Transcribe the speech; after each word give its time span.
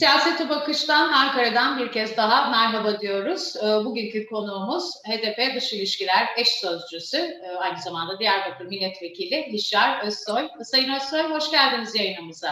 Siyasete 0.00 0.48
Bakış'tan 0.48 1.12
Ankara'dan 1.12 1.78
bir 1.78 1.92
kez 1.92 2.16
daha 2.16 2.50
merhaba 2.50 3.00
diyoruz. 3.00 3.56
Ee, 3.56 3.84
bugünkü 3.84 4.26
konuğumuz 4.26 4.94
HDP 5.08 5.56
Dış 5.56 5.72
İlişkiler 5.72 6.28
Eş 6.36 6.48
Sözcüsü, 6.48 7.16
e, 7.16 7.56
aynı 7.58 7.78
zamanda 7.82 8.18
Diyarbakır 8.18 8.66
Milletvekili 8.66 9.48
Dişar 9.52 10.06
Özsoy. 10.06 10.48
Sayın 10.62 10.92
Özsoy 10.92 11.22
hoş 11.22 11.50
geldiniz 11.50 11.94
yayınımıza. 11.94 12.50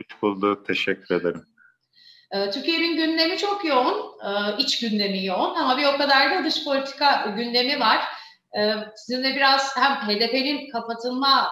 Hoş 0.00 0.22
bulduk, 0.22 0.66
teşekkür 0.66 1.14
ederim. 1.14 1.46
Ee, 2.30 2.50
Türkiye'nin 2.50 2.96
gündemi 2.96 3.38
çok 3.38 3.64
yoğun, 3.64 4.12
ee, 4.24 4.56
iç 4.58 4.80
gündemi 4.80 5.24
yoğun 5.24 5.54
ama 5.54 5.78
bir 5.78 5.84
o 5.84 5.96
kadar 5.96 6.30
da 6.30 6.44
dış 6.44 6.64
politika 6.64 7.34
gündemi 7.36 7.80
var. 7.80 8.04
Sizinle 8.96 9.36
biraz 9.36 9.76
hem 9.76 9.92
HDP'nin 9.94 10.70
kapatılma 10.70 11.50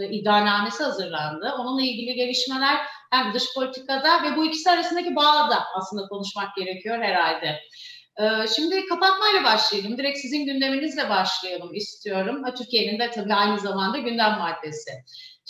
e, 0.00 0.08
iddianamesi 0.08 0.84
hazırlandı. 0.84 1.54
Onunla 1.58 1.82
ilgili 1.82 2.14
gelişmeler 2.14 2.78
hem 3.10 3.34
dış 3.34 3.54
politikada 3.54 4.22
ve 4.22 4.36
bu 4.36 4.46
ikisi 4.46 4.70
arasındaki 4.70 5.16
bağı 5.16 5.50
da 5.50 5.64
aslında 5.74 6.08
konuşmak 6.08 6.56
gerekiyor 6.56 6.98
herhalde. 6.98 7.60
Ee, 8.20 8.46
şimdi 8.56 8.86
kapatmayla 8.86 9.44
başlayalım. 9.44 9.98
Direkt 9.98 10.18
sizin 10.18 10.46
gündeminizle 10.46 11.10
başlayalım 11.10 11.74
istiyorum. 11.74 12.42
Türkiye'nin 12.58 12.98
de 12.98 13.10
tabii 13.10 13.34
aynı 13.34 13.60
zamanda 13.60 13.98
gündem 13.98 14.38
maddesi. 14.38 14.90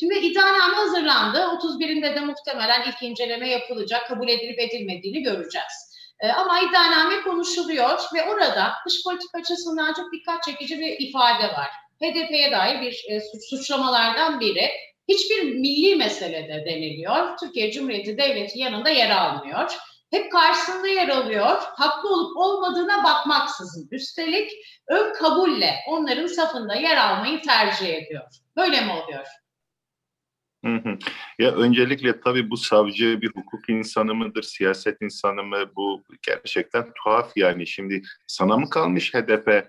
Şimdi 0.01 0.19
iddianame 0.19 0.75
hazırlandı. 0.75 1.39
31'inde 1.39 2.15
de 2.15 2.21
muhtemelen 2.21 2.83
ilk 2.89 3.03
inceleme 3.03 3.49
yapılacak. 3.49 4.09
Kabul 4.09 4.29
edilip 4.29 4.61
edilmediğini 4.61 5.23
göreceğiz. 5.23 5.89
Ee, 6.21 6.29
ama 6.29 6.61
iddianame 6.61 7.23
konuşuluyor 7.23 7.99
ve 8.15 8.23
orada 8.31 8.73
dış 8.87 9.05
politika 9.05 9.39
açısından 9.39 9.95
çok 9.95 10.13
dikkat 10.13 10.43
çekici 10.43 10.79
bir 10.79 11.09
ifade 11.09 11.53
var. 11.53 11.69
HDP'ye 12.01 12.53
dair 12.53 12.81
bir 12.81 13.05
e, 13.09 13.21
suçlamalardan 13.51 14.41
biri 14.41 14.71
hiçbir 15.09 15.55
milli 15.55 15.97
meselede 15.97 16.65
deniliyor. 16.67 17.37
Türkiye 17.37 17.73
Cumhuriyeti 17.73 18.19
Devleti 18.19 18.59
yanında 18.59 18.91
yer 18.91 19.11
almıyor. 19.11 19.77
Hep 20.11 20.33
karşısında 20.33 20.89
yer 20.89 21.09
alıyor. 21.09 21.57
Haklı 21.61 22.09
olup 22.09 22.37
olmadığına 22.37 23.05
bakmaksızın. 23.05 23.89
Üstelik 23.91 24.51
ön 24.89 25.13
kabulle 25.13 25.75
onların 25.89 26.27
safında 26.27 26.75
yer 26.75 26.97
almayı 26.97 27.43
tercih 27.43 27.95
ediyor. 27.95 28.25
Böyle 28.57 28.81
mi 28.81 28.93
oluyor? 28.93 29.27
Ya 31.39 31.53
öncelikle 31.53 32.21
tabii 32.21 32.51
bu 32.51 32.57
savcı 32.57 33.21
bir 33.21 33.29
hukuk 33.29 33.69
insanı 33.69 34.15
mıdır, 34.15 34.43
siyaset 34.43 35.03
insanı 35.03 35.43
mı? 35.43 35.71
Bu 35.77 36.03
gerçekten 36.23 36.93
tuhaf 36.93 37.33
yani. 37.37 37.67
Şimdi 37.67 38.03
sana 38.27 38.57
mı 38.57 38.71
kalmış 38.71 39.15
HDP 39.15 39.69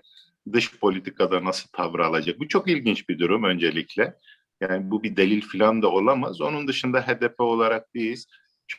dış 0.52 0.78
politikada 0.78 1.44
nasıl 1.44 1.68
tavır 1.68 1.98
alacak? 1.98 2.40
Bu 2.40 2.48
çok 2.48 2.68
ilginç 2.68 3.08
bir 3.08 3.18
durum 3.18 3.44
öncelikle. 3.44 4.14
Yani 4.60 4.90
bu 4.90 5.02
bir 5.02 5.16
delil 5.16 5.42
falan 5.42 5.82
da 5.82 5.88
olamaz. 5.88 6.40
Onun 6.40 6.68
dışında 6.68 7.00
HDP 7.00 7.40
olarak 7.40 7.94
biz 7.94 8.26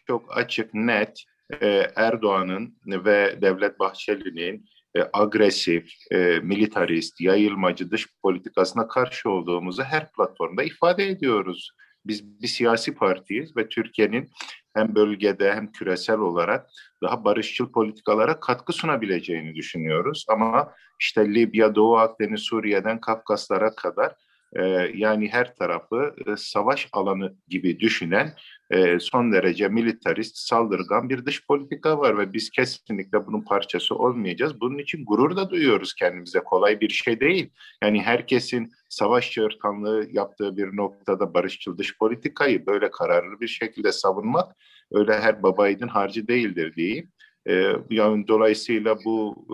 çok 0.08 0.38
açık, 0.38 0.74
net 0.74 1.24
e, 1.62 1.88
Erdoğan'ın 1.96 2.78
ve 2.88 3.42
Devlet 3.42 3.80
Bahçeli'nin 3.80 4.66
e, 4.98 5.00
agresif, 5.14 5.94
e, 6.12 6.40
militarist, 6.40 7.22
yayılmacı 7.22 7.92
dış 7.92 8.08
politikasına 8.22 8.88
karşı 8.88 9.30
olduğumuzu 9.30 9.84
her 9.84 10.12
platformda 10.12 10.64
ifade 10.64 11.08
ediyoruz. 11.08 11.72
Biz 12.06 12.42
bir 12.42 12.48
siyasi 12.48 12.96
partiyiz 12.96 13.58
ve 13.58 13.70
Türkiye'nin 13.70 14.30
hem 14.74 14.96
bölgede 14.96 15.54
hem 15.54 15.72
küresel 15.72 16.20
olarak 16.20 16.70
daha 17.04 17.24
barışçıl 17.24 17.72
politikalara 17.72 18.40
katkı 18.40 18.74
sunabileceğini 18.74 19.56
düşünüyoruz. 19.56 20.26
Ama 20.30 20.74
işte 21.00 21.34
Libya, 21.34 21.76
Doğu 21.76 21.98
Akdeniz, 21.98 22.42
Suriye'den 22.42 23.02
Kafkaslara 23.02 23.76
kadar 23.76 24.16
e, 24.56 24.64
yani 24.94 25.30
her 25.30 25.56
tarafı 25.56 26.16
e, 26.28 26.36
savaş 26.38 26.90
alanı 26.94 27.36
gibi 27.48 27.80
düşünen 27.80 28.34
e, 28.72 29.00
son 29.00 29.32
derece 29.32 29.68
militarist, 29.68 30.38
saldırgan 30.38 31.10
bir 31.10 31.26
dış 31.26 31.48
politika 31.48 32.00
var 32.00 32.18
ve 32.18 32.34
biz 32.34 32.50
kesinlikle 32.50 33.28
bunun 33.28 33.42
parçası 33.42 33.96
olmayacağız. 33.96 34.62
Bunun 34.62 34.78
için 34.78 35.06
gurur 35.06 35.36
da 35.36 35.50
duyuyoruz 35.50 35.94
kendimize. 35.94 36.40
Kolay 36.40 36.82
bir 36.82 36.90
şey 36.90 37.20
değil. 37.20 37.50
Yani 37.84 38.02
herkesin 38.02 38.72
savaş 38.90 39.32
çığırtkanlığı 39.32 40.08
yaptığı 40.12 40.58
bir 40.58 40.78
noktada 40.78 41.34
barışçıl 41.34 41.78
dış 41.78 41.98
politikayı 41.98 42.66
böyle 42.66 42.92
kararlı 42.92 43.40
bir 43.40 43.48
şekilde 43.48 43.92
savunmak 43.92 44.56
öyle 44.92 45.20
her 45.20 45.44
babaydın 45.44 45.88
harcı 45.88 46.28
değildir 46.28 46.76
diyeyim. 46.76 47.12
E, 47.50 47.74
yani 47.90 48.28
dolayısıyla 48.28 48.98
bu 49.06 49.46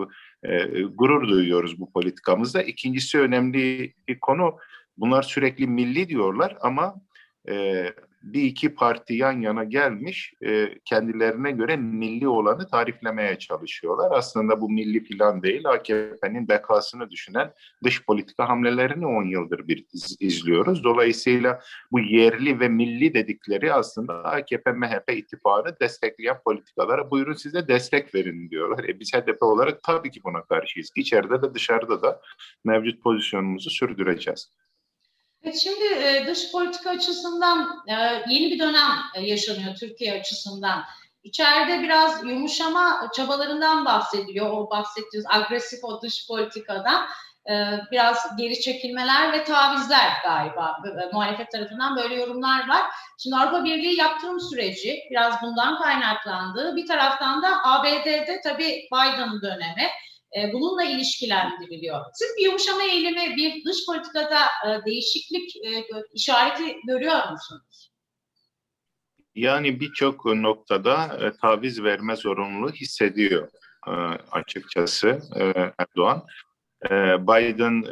e, 0.42 0.82
gurur 0.82 1.28
duyuyoruz 1.28 1.80
bu 1.80 1.92
politikamızda. 1.92 2.62
İkincisi 2.62 3.20
önemli 3.20 3.92
bir 4.08 4.20
konu 4.20 4.56
Bunlar 4.98 5.22
sürekli 5.22 5.66
milli 5.66 6.08
diyorlar 6.08 6.56
ama 6.60 7.00
e, 7.48 7.86
bir 8.22 8.42
iki 8.42 8.74
parti 8.74 9.14
yan 9.14 9.40
yana 9.40 9.64
gelmiş 9.64 10.34
e, 10.46 10.78
kendilerine 10.84 11.50
göre 11.50 11.76
milli 11.76 12.28
olanı 12.28 12.66
tariflemeye 12.66 13.38
çalışıyorlar. 13.38 14.12
Aslında 14.12 14.60
bu 14.60 14.70
milli 14.70 15.04
plan 15.04 15.42
değil 15.42 15.68
AKP'nin 15.68 16.48
bekasını 16.48 17.10
düşünen 17.10 17.52
dış 17.84 18.06
politika 18.06 18.48
hamlelerini 18.48 19.06
10 19.06 19.24
yıldır 19.24 19.68
bir 19.68 19.86
iz, 19.92 20.16
izliyoruz. 20.20 20.84
Dolayısıyla 20.84 21.60
bu 21.92 22.00
yerli 22.00 22.60
ve 22.60 22.68
milli 22.68 23.14
dedikleri 23.14 23.72
aslında 23.72 24.12
AKP-MHP 24.12 25.12
ittifakını 25.12 25.76
destekleyen 25.80 26.36
politikalara 26.44 27.10
buyurun 27.10 27.34
size 27.34 27.68
destek 27.68 28.14
verin 28.14 28.50
diyorlar. 28.50 28.84
E 28.84 29.00
biz 29.00 29.14
HDP 29.14 29.42
olarak 29.42 29.82
tabii 29.82 30.10
ki 30.10 30.20
buna 30.24 30.44
karşıyız. 30.44 30.90
İçeride 30.96 31.42
de 31.42 31.54
dışarıda 31.54 32.02
da 32.02 32.20
mevcut 32.64 33.02
pozisyonumuzu 33.02 33.70
sürdüreceğiz. 33.70 34.52
Evet, 35.42 35.56
şimdi 35.56 35.84
e, 35.84 36.26
dış 36.26 36.52
politika 36.52 36.90
açısından 36.90 37.84
e, 37.88 37.92
yeni 38.28 38.50
bir 38.50 38.58
dönem 38.58 38.90
e, 39.14 39.20
yaşanıyor 39.22 39.74
Türkiye 39.74 40.20
açısından. 40.20 40.84
İçeride 41.24 41.82
biraz 41.82 42.24
yumuşama 42.24 43.10
çabalarından 43.16 43.84
bahsediliyor. 43.84 44.50
O 44.50 44.70
bahsettiğiniz 44.70 45.26
agresif 45.30 45.84
o 45.84 46.02
dış 46.02 46.26
politikadan 46.28 47.06
biraz 47.92 48.36
geri 48.36 48.60
çekilmeler 48.60 49.32
ve 49.32 49.44
tavizler 49.44 50.12
galiba. 50.22 50.78
Muhalefet 51.12 51.52
tarafından 51.52 51.96
böyle 51.96 52.14
yorumlar 52.14 52.68
var. 52.68 52.82
Şimdi 53.18 53.36
Avrupa 53.36 53.64
Birliği 53.64 53.98
yaptırım 53.98 54.40
süreci 54.40 55.00
biraz 55.10 55.42
bundan 55.42 55.78
kaynaklandı. 55.82 56.76
Bir 56.76 56.86
taraftan 56.86 57.42
da 57.42 57.48
ABD'de 57.64 58.40
tabii 58.44 58.88
Biden 58.92 59.42
dönemi 59.42 59.88
e, 60.36 60.52
bununla 60.52 60.84
ilişkilendiriliyor. 60.84 62.04
Siz 62.14 62.28
bir 62.38 62.44
yumuşama 62.44 62.82
eğilimi, 62.82 63.36
bir 63.36 63.64
dış 63.64 63.86
politikada 63.86 64.40
e, 64.66 64.84
değişiklik 64.86 65.56
e, 65.56 65.84
işareti 66.12 66.76
görüyor 66.86 67.30
musunuz? 67.30 67.92
Yani 69.34 69.80
birçok 69.80 70.24
noktada 70.24 71.18
taviz 71.40 71.82
verme 71.82 72.16
zorunluluğu 72.16 72.72
hissediyor 72.72 73.48
açıkçası 74.32 75.20
Erdoğan. 75.78 76.26
Biden 77.20 77.84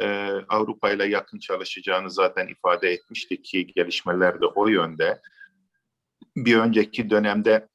Avrupa 0.49 0.91
ile 0.91 1.05
yakın 1.05 1.39
çalışacağını 1.39 2.11
zaten 2.11 2.47
ifade 2.47 2.89
etmişti 2.89 3.41
ki 3.41 3.67
gelişmeler 3.75 4.41
de 4.41 4.45
o 4.45 4.67
yönde. 4.67 5.21
Bir 6.35 6.57
önceki 6.57 7.09
dönemde 7.09 7.67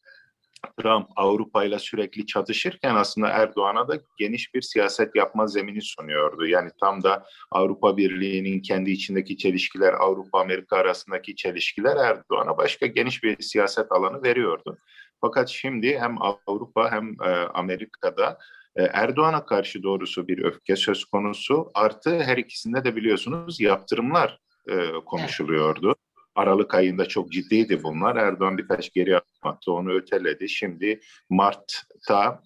Trump 0.81 1.09
Avrupa 1.17 1.65
ile 1.65 1.79
sürekli 1.79 2.27
çatışırken 2.27 2.95
aslında 2.95 3.29
Erdoğan'a 3.29 3.89
da 3.89 3.99
geniş 4.19 4.55
bir 4.55 4.63
siyaset 4.63 5.17
yapma 5.17 5.47
zemini 5.47 5.83
sunuyordu. 5.83 6.47
Yani 6.47 6.71
tam 6.81 7.03
da 7.03 7.27
Avrupa 7.51 7.97
Birliği'nin 7.97 8.61
kendi 8.61 8.91
içindeki 8.91 9.37
çelişkiler, 9.37 9.93
Avrupa 9.93 10.41
Amerika 10.41 10.77
arasındaki 10.77 11.37
çelişkiler 11.37 11.97
Erdoğan'a 11.97 12.57
başka 12.57 12.87
geniş 12.87 13.23
bir 13.23 13.43
siyaset 13.43 13.93
alanı 13.93 14.23
veriyordu. 14.23 14.79
Fakat 15.21 15.49
şimdi 15.49 15.99
hem 15.99 16.17
Avrupa 16.23 16.93
hem 16.93 17.23
e, 17.23 17.29
Amerika'da 17.55 18.39
e, 18.77 18.83
Erdoğan'a 18.83 19.47
karşı 19.47 19.83
doğrusu 19.83 20.29
bir 20.29 20.45
öfke 20.45 20.77
söz 20.77 21.05
konusu. 21.05 21.71
Artı 21.75 22.23
her 22.23 22.37
ikisinde 22.37 22.85
de 22.85 22.97
biliyorsunuz 22.97 23.61
yaptırımlar 23.61 24.39
e, 24.69 24.93
konuşuluyordu. 25.07 25.95
Aralık 26.35 26.75
ayında 26.75 27.07
çok 27.07 27.33
ciddiydi 27.33 27.83
bunlar. 27.83 28.17
Erdoğan 28.17 28.59
birkaç 28.59 28.93
geri 28.93 29.21
attı, 29.43 29.73
onu 29.73 29.93
öteledi. 29.93 30.49
Şimdi 30.49 31.01
Mart'ta 31.31 32.43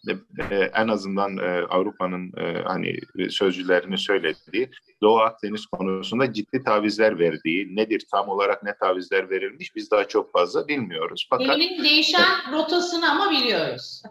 e, 0.50 0.56
en 0.56 0.88
azından 0.88 1.36
e, 1.36 1.66
Avrupa'nın 1.70 2.32
e, 2.36 2.62
hani 2.62 2.98
sözcülerini 3.30 3.98
söylediği 3.98 4.70
Doğu 5.02 5.18
Akdeniz 5.18 5.66
konusunda 5.66 6.32
ciddi 6.32 6.64
tavizler 6.64 7.18
verdiği, 7.18 7.76
nedir 7.76 8.06
tam 8.10 8.28
olarak 8.28 8.62
ne 8.62 8.76
tavizler 8.80 9.30
verilmiş 9.30 9.76
biz 9.76 9.90
daha 9.90 10.08
çok 10.08 10.32
fazla 10.32 10.68
bilmiyoruz. 10.68 11.26
Fakat 11.30 11.56
Elinin 11.56 11.84
değişen 11.84 12.52
rotasını 12.52 13.10
ama 13.10 13.30
biliyoruz. 13.30 14.02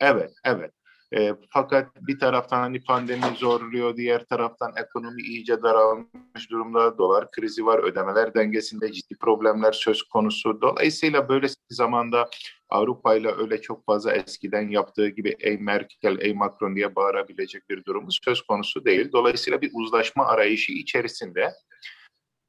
Evet, 0.00 0.32
evet. 0.44 0.72
E, 1.16 1.34
fakat 1.50 1.88
bir 2.00 2.18
taraftan 2.18 2.60
hani 2.60 2.80
pandemi 2.80 3.22
zorluyor, 3.38 3.96
diğer 3.96 4.24
taraftan 4.24 4.72
ekonomi 4.76 5.22
iyice 5.22 5.62
daralmış 5.62 6.50
durumda, 6.50 6.98
dolar 6.98 7.30
krizi 7.30 7.66
var, 7.66 7.78
ödemeler 7.78 8.34
dengesinde 8.34 8.92
ciddi 8.92 9.18
problemler 9.18 9.72
söz 9.72 10.02
konusu. 10.02 10.60
Dolayısıyla 10.62 11.28
böyle 11.28 11.46
zamanda 11.70 12.28
Avrupa 12.70 13.14
ile 13.14 13.32
öyle 13.38 13.60
çok 13.60 13.86
fazla 13.86 14.12
eskiden 14.12 14.68
yaptığı 14.68 15.08
gibi 15.08 15.36
ey 15.40 15.58
Merkel, 15.58 16.18
ey 16.20 16.34
Macron 16.34 16.76
diye 16.76 16.96
bağırabilecek 16.96 17.70
bir 17.70 17.84
durumu 17.84 18.08
söz 18.24 18.42
konusu 18.42 18.84
değil. 18.84 19.12
Dolayısıyla 19.12 19.60
bir 19.60 19.70
uzlaşma 19.74 20.26
arayışı 20.26 20.72
içerisinde 20.72 21.52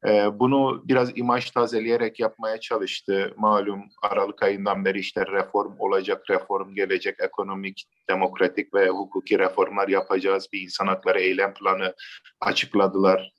e, 0.07 0.39
bunu 0.39 0.83
biraz 0.87 1.17
imaj 1.17 1.51
tazeleyerek 1.51 2.19
yapmaya 2.19 2.59
çalıştı. 2.59 3.33
Malum 3.37 3.81
Aralık 4.01 4.43
ayından 4.43 4.85
beri 4.85 4.99
işte 4.99 5.25
reform 5.25 5.73
olacak, 5.79 6.29
reform 6.29 6.75
gelecek, 6.75 7.15
ekonomik, 7.19 7.85
demokratik 8.09 8.73
ve 8.73 8.89
hukuki 8.89 9.39
reformlar 9.39 9.87
yapacağız. 9.87 10.47
Bir 10.53 10.61
insan 10.61 10.87
hakları 10.87 11.19
eylem 11.19 11.53
planı 11.53 11.93
açıkladılar 12.41 13.33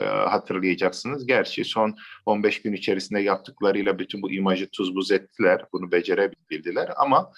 e, 0.00 0.04
hatırlayacaksınız. 0.04 1.26
Gerçi 1.26 1.64
son 1.64 1.96
15 2.26 2.62
gün 2.62 2.72
içerisinde 2.72 3.20
yaptıklarıyla 3.20 3.98
bütün 3.98 4.22
bu 4.22 4.32
imajı 4.32 4.70
tuz 4.70 4.96
buz 4.96 5.10
ettiler. 5.10 5.64
Bunu 5.72 5.92
becerebildiler 5.92 6.90
ama 6.96 7.32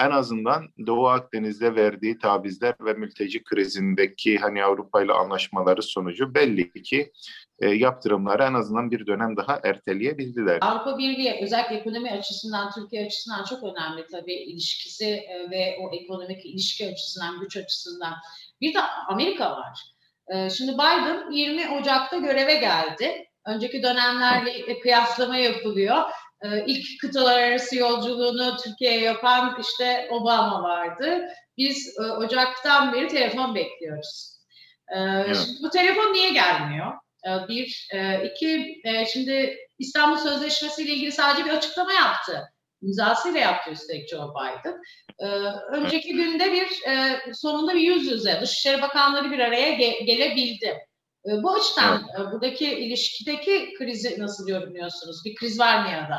en 0.00 0.10
azından 0.10 0.68
Doğu 0.86 1.06
Akdeniz'de 1.06 1.74
verdiği 1.74 2.18
tavizler 2.18 2.74
ve 2.80 2.92
mülteci 2.92 3.44
krizindeki 3.44 4.38
hani 4.38 4.64
Avrupa 4.64 5.02
ile 5.02 5.12
anlaşmaları 5.12 5.82
sonucu 5.82 6.34
belli 6.34 6.82
ki 6.82 7.12
e, 7.58 7.68
yaptırımları 7.68 8.42
en 8.42 8.54
azından 8.54 8.90
bir 8.90 9.06
dönem 9.06 9.36
daha 9.36 9.60
erteleyebildiler. 9.64 10.58
Avrupa 10.60 10.98
Birliği 10.98 11.38
özellikle 11.42 11.76
ekonomi 11.76 12.10
açısından, 12.10 12.70
Türkiye 12.70 13.06
açısından 13.06 13.44
çok 13.44 13.62
önemli 13.62 14.06
tabii 14.12 14.34
ilişkisi 14.34 15.04
e, 15.04 15.50
ve 15.50 15.76
o 15.80 15.94
ekonomik 15.94 16.46
ilişki 16.46 16.88
açısından, 16.88 17.40
güç 17.40 17.56
açısından. 17.56 18.14
Bir 18.60 18.74
de 18.74 18.80
Amerika 19.08 19.50
var. 19.50 19.80
E, 20.28 20.50
şimdi 20.50 20.72
Biden 20.72 21.30
20 21.30 21.68
Ocak'ta 21.68 22.16
göreve 22.16 22.54
geldi. 22.54 23.26
Önceki 23.46 23.82
dönemlerle 23.82 24.80
kıyaslama 24.80 25.36
yapılıyor. 25.36 25.96
E, 26.42 26.64
ilk 26.66 27.00
kıtalar 27.00 27.42
arası 27.42 27.76
yolculuğunu 27.76 28.56
Türkiye'ye 28.56 29.00
yapan 29.00 29.58
işte 29.60 30.08
Obama 30.10 30.62
vardı. 30.62 31.28
Biz 31.58 31.98
Ocak'tan 32.18 32.92
beri 32.92 33.08
telefon 33.08 33.54
bekliyoruz. 33.54 34.36
Evet. 34.88 35.36
Şimdi 35.36 35.58
bu 35.62 35.70
telefon 35.70 36.12
niye 36.12 36.30
gelmiyor? 36.32 36.92
Bir, 37.48 37.88
iki, 38.24 38.80
şimdi 39.12 39.56
İstanbul 39.78 40.16
Sözleşmesi 40.16 40.82
ile 40.82 40.92
ilgili 40.92 41.12
sadece 41.12 41.44
bir 41.44 41.50
açıklama 41.50 41.92
yaptı. 41.92 42.42
İmzasıyla 42.82 43.40
yaptı 43.40 43.70
üstelik 43.70 44.08
Joe 44.08 44.34
Biden. 44.34 44.80
Önceki 45.72 46.12
günde 46.14 46.52
bir 46.52 46.68
sonunda 47.34 47.74
bir 47.74 47.80
yüz 47.80 48.06
yüze 48.06 48.38
Dışişleri 48.40 48.82
Bakanları 48.82 49.30
bir 49.30 49.38
araya 49.38 49.74
ge- 49.74 50.04
gelebildi. 50.04 50.85
Bu 51.42 51.54
açıdan 51.54 52.02
evet. 52.18 52.32
buradaki 52.32 52.66
ilişkideki 52.66 53.74
krizi 53.78 54.20
nasıl 54.20 54.48
yorumluyorsunuz? 54.48 55.22
Bir 55.24 55.34
kriz 55.34 55.60
var 55.60 55.82
mı 55.82 55.90
ya 55.90 56.08
da? 56.10 56.18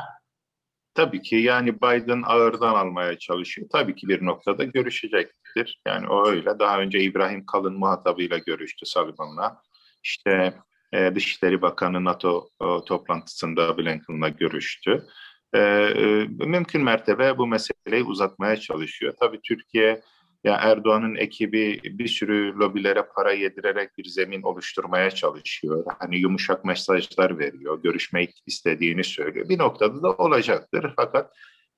Tabii 0.94 1.22
ki 1.22 1.36
yani 1.36 1.76
Biden 1.76 2.24
ağırdan 2.26 2.76
almaya 2.76 3.20
çalışıyor. 3.20 3.68
Tabii 3.72 3.96
ki 3.96 4.08
bir 4.08 4.26
noktada 4.26 4.64
görüşecektir. 4.64 5.82
Yani 5.88 6.08
o 6.08 6.28
öyle. 6.28 6.60
Daha 6.60 6.80
önce 6.80 7.00
İbrahim 7.00 7.46
Kalın 7.46 7.80
muhatabıyla 7.80 8.38
görüştü 8.38 8.86
Sullivan'la. 8.86 9.62
İşte 10.04 10.54
e, 10.94 11.16
Dışişleri 11.16 11.62
Bakanı 11.62 12.06
NATO 12.06 12.50
e, 12.62 12.66
toplantısında 12.86 13.78
Blinken'la 13.78 14.30
görüştü. 14.30 15.06
E, 15.54 15.60
e, 15.60 16.28
mümkün 16.30 16.84
mertebe 16.84 17.38
bu 17.38 17.48
meseleyi 17.48 18.04
uzatmaya 18.04 18.58
çalışıyor. 18.58 19.14
Tabii 19.20 19.40
Türkiye 19.44 20.02
ya 20.44 20.56
Erdoğan'ın 20.62 21.16
ekibi 21.16 21.80
bir 21.84 22.08
sürü 22.08 22.60
lobilere 22.60 23.04
para 23.16 23.32
yedirerek 23.32 23.98
bir 23.98 24.06
zemin 24.06 24.42
oluşturmaya 24.42 25.12
çalışıyor. 25.12 25.86
Hani 26.00 26.18
yumuşak 26.18 26.66
mesajlar 26.66 27.40
veriyor, 27.40 27.84
görüşmek 27.84 28.44
istediğini 28.46 29.04
söylüyor. 29.04 29.50
Bir 29.50 29.58
noktada 29.58 30.04
da 30.04 30.12
olacaktır. 30.14 30.94
Fakat 30.96 31.34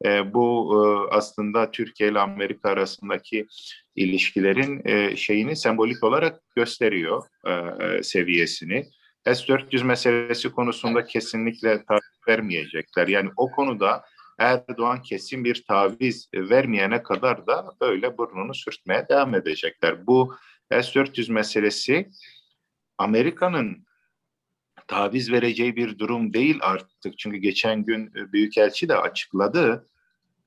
e, 0.06 0.33
bu 0.33 0.73
e, 0.73 1.15
aslında 1.15 1.71
Türkiye 1.71 2.09
ile 2.09 2.19
Amerika 2.19 2.69
arasındaki 2.69 3.47
ilişkilerin 3.95 4.81
e, 4.85 5.15
şeyini 5.15 5.55
sembolik 5.55 6.03
olarak 6.03 6.41
gösteriyor 6.55 7.23
e, 7.45 7.51
e 7.85 8.03
seviyesini. 8.03 8.85
S-400 9.25 9.83
meselesi 9.83 10.51
konusunda 10.51 11.05
kesinlikle 11.05 11.85
taviz 11.85 12.19
vermeyecekler. 12.27 13.07
Yani 13.07 13.29
o 13.38 13.51
konuda 13.51 14.03
Erdoğan 14.39 15.01
kesin 15.01 15.44
bir 15.44 15.63
taviz 15.68 16.30
vermeyene 16.33 17.03
kadar 17.03 17.47
da 17.47 17.74
böyle 17.81 18.18
burnunu 18.18 18.53
sürtmeye 18.53 19.07
devam 19.09 19.36
edecekler. 19.36 20.07
Bu 20.07 20.36
S-400 20.71 21.31
meselesi 21.31 22.09
Amerika'nın 22.97 23.86
taviz 24.88 25.31
vereceği 25.31 25.75
bir 25.75 26.00
durum 26.00 26.33
değil 26.33 26.59
artık. 26.62 27.19
Çünkü 27.19 27.38
geçen 27.38 27.86
gün 27.86 28.13
Büyükelçi 28.13 28.89
de 28.89 28.95
açıkladı. 28.95 29.88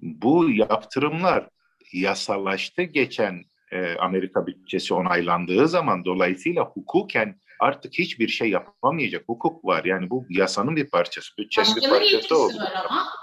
Bu 0.00 0.50
yaptırımlar 0.50 1.49
yasallaştı 1.93 2.83
geçen 2.83 3.44
e, 3.73 3.97
Amerika 3.97 4.47
bütçesi 4.47 4.94
onaylandığı 4.94 5.69
zaman 5.69 6.05
dolayısıyla 6.05 6.65
hukuken 6.65 7.41
artık 7.61 7.94
hiçbir 7.94 8.29
şey 8.29 8.50
yapamayacak 8.50 9.29
hukuk 9.29 9.65
var. 9.65 9.85
Yani 9.85 10.11
bu 10.11 10.27
yasanın 10.31 10.77
bir 10.77 10.91
parçası, 10.91 11.37
bütçenin 11.39 11.67
Başkanın 11.77 11.94
bir 11.94 11.99
parçası 11.99 12.39
oldu. 12.39 12.56
var 12.59 12.85
ama. 12.91 13.22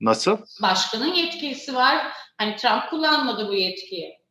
Nasıl? 0.00 0.38
Başkanın 0.62 1.14
yetkisi 1.14 1.74
var. 1.74 2.06
Hani 2.38 2.56
Trump 2.56 2.90
kullanmadı 2.90 3.48
bu 3.48 3.54
yetkiyi. 3.54 4.24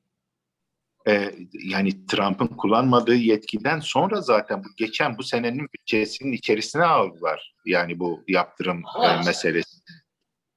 Ee, 1.07 1.36
yani 1.63 2.06
Trump'ın 2.06 2.48
kullanmadığı 2.48 3.15
yetkiden 3.15 3.80
sonra 3.80 4.21
zaten 4.21 4.63
bu 4.63 4.68
geçen 4.77 5.18
bu 5.18 5.24
senenin 5.24 5.68
bütçesinin 5.74 6.31
içerisine 6.31 6.83
aldılar. 6.83 7.54
Yani 7.65 8.00
bu 8.00 8.24
yaptırım 8.27 8.83
e, 9.04 9.25
meselesi. 9.25 9.81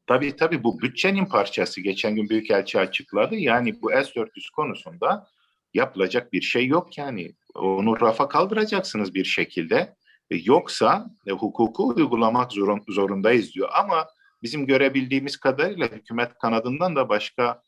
Tabii 0.06 0.37
tabii 0.37 0.64
bu 0.64 0.81
bütçenin 0.81 1.25
parçası. 1.25 1.81
Geçen 1.81 2.17
gün 2.17 2.29
Büyükelçi 2.29 2.79
açıkladı. 2.79 3.35
Yani 3.35 3.82
bu 3.82 3.91
S-400 3.91 4.29
konusunda 4.56 5.26
yapılacak 5.75 6.32
bir 6.32 6.41
şey 6.41 6.67
yok 6.67 6.99
yani. 6.99 7.32
Onu 7.55 8.00
rafa 8.00 8.29
kaldıracaksınız 8.29 9.14
bir 9.14 9.25
şekilde. 9.25 9.97
E, 10.31 10.37
yoksa 10.37 11.06
e, 11.26 11.31
hukuku 11.31 11.88
uygulamak 11.88 12.52
zorun, 12.52 12.82
zorundayız 12.88 13.55
diyor. 13.55 13.69
Ama 13.73 14.06
bizim 14.46 14.66
görebildiğimiz 14.66 15.37
kadarıyla 15.37 15.87
hükümet 15.87 16.38
kanadından 16.38 16.96
da 16.96 17.08
başka 17.08 17.62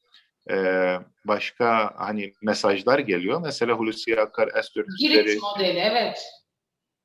e, 0.51 0.57
başka 1.25 1.95
hani 1.97 2.33
mesajlar 2.43 2.99
geliyor. 2.99 3.41
Mesela 3.43 3.73
Hulusi 3.75 4.21
Akar 4.21 4.49
S-400'leri... 4.49 4.99
Girit 4.99 5.43
modeli 5.43 5.79
evet. 5.79 6.19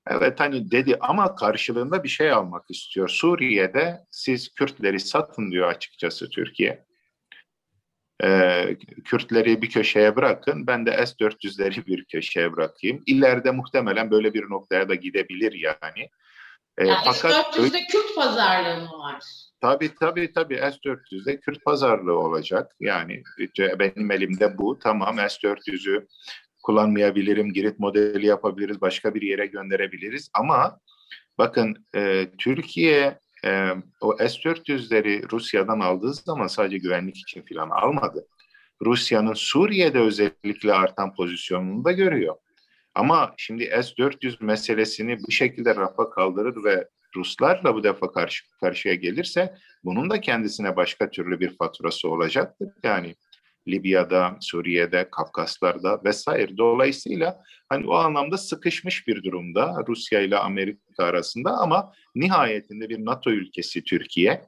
Evet 0.08 0.40
hani 0.40 0.72
dedi 0.72 0.98
ama 1.00 1.36
karşılığında 1.36 2.04
bir 2.04 2.10
şey 2.10 2.32
almak 2.32 2.66
istiyor. 2.70 3.10
Suriye'de 3.10 4.00
siz 4.12 4.54
Kürtleri 4.54 5.00
satın 5.00 5.52
diyor 5.52 5.68
açıkçası 5.68 6.30
Türkiye 6.30 6.86
e, 8.24 8.78
Kürtleri 9.06 9.62
bir 9.62 9.70
köşeye 9.70 10.16
bırakın, 10.16 10.68
ben 10.68 10.86
de 10.86 11.06
S-400'leri 11.06 11.86
bir 11.86 12.06
köşeye 12.06 12.54
bırakayım. 12.54 13.04
İleride 13.06 13.52
muhtemelen 13.52 14.12
böyle 14.12 14.34
bir 14.34 14.44
noktaya 14.44 14.90
da 14.90 14.96
gidebilir 14.96 15.54
yani. 15.54 16.10
E, 16.78 16.88
yani 16.88 16.98
fakat 17.06 17.56
S-400'de 17.56 17.80
Kürt 17.92 18.16
pazarlığı 18.16 18.82
mı 18.82 19.00
var? 19.00 19.24
Tabii 19.64 19.96
tabii 20.00 20.32
tabii 20.34 20.56
S-400'de 20.56 21.40
Kürt 21.40 21.66
pazarlığı 21.66 22.20
olacak. 22.20 22.76
Yani 22.80 23.24
benim 23.60 24.12
elimde 24.12 24.58
bu. 24.58 24.80
Tamam 24.80 25.16
S-400'ü 25.16 26.08
kullanmayabilirim, 26.64 27.54
Girit 27.54 27.80
modeli 27.80 28.26
yapabiliriz, 28.26 28.82
başka 28.82 29.16
bir 29.16 29.22
yere 29.22 29.46
gönderebiliriz. 29.46 30.30
Ama 30.34 30.80
bakın 31.38 31.86
e, 31.96 32.28
Türkiye 32.38 33.20
e, 33.46 33.70
o 34.02 34.18
S-400'leri 34.18 35.32
Rusya'dan 35.32 35.80
aldığı 35.80 36.14
zaman 36.14 36.48
sadece 36.48 36.78
güvenlik 36.78 37.18
için 37.18 37.46
falan 37.54 37.70
almadı. 37.70 38.28
Rusya'nın 38.86 39.34
Suriye'de 39.34 40.00
özellikle 40.00 40.74
artan 40.74 41.16
pozisyonunu 41.16 41.86
da 41.86 41.92
görüyor. 41.92 42.36
Ama 42.96 43.34
şimdi 43.38 43.64
S-400 43.64 44.46
meselesini 44.46 45.18
bu 45.28 45.32
şekilde 45.32 45.76
rafa 45.76 46.10
kaldırır 46.10 46.64
ve 46.64 46.88
Ruslarla 47.16 47.76
bu 47.76 47.84
defa 47.84 48.12
karşı 48.12 48.44
karşıya 48.60 48.96
gelirse 48.96 49.56
bunun 49.84 50.10
da 50.10 50.22
kendisine 50.22 50.76
başka 50.76 51.10
türlü 51.10 51.40
bir 51.40 51.58
faturası 51.58 52.10
olacaktır. 52.10 52.70
Yani 52.84 53.16
Libya'da, 53.68 54.38
Suriye'de, 54.42 55.10
Kafkaslar'da 55.12 56.02
vesaire. 56.04 56.58
Dolayısıyla 56.58 57.44
hani 57.70 57.88
o 57.88 57.94
anlamda 57.94 58.38
sıkışmış 58.38 59.08
bir 59.08 59.24
durumda 59.24 59.76
Rusya 59.88 60.22
ile 60.22 60.38
Amerika 60.38 61.04
arasında 61.04 61.52
ama 61.52 61.94
nihayetinde 62.16 62.90
bir 62.90 63.06
NATO 63.06 63.32
ülkesi 63.32 63.84
Türkiye 63.84 64.42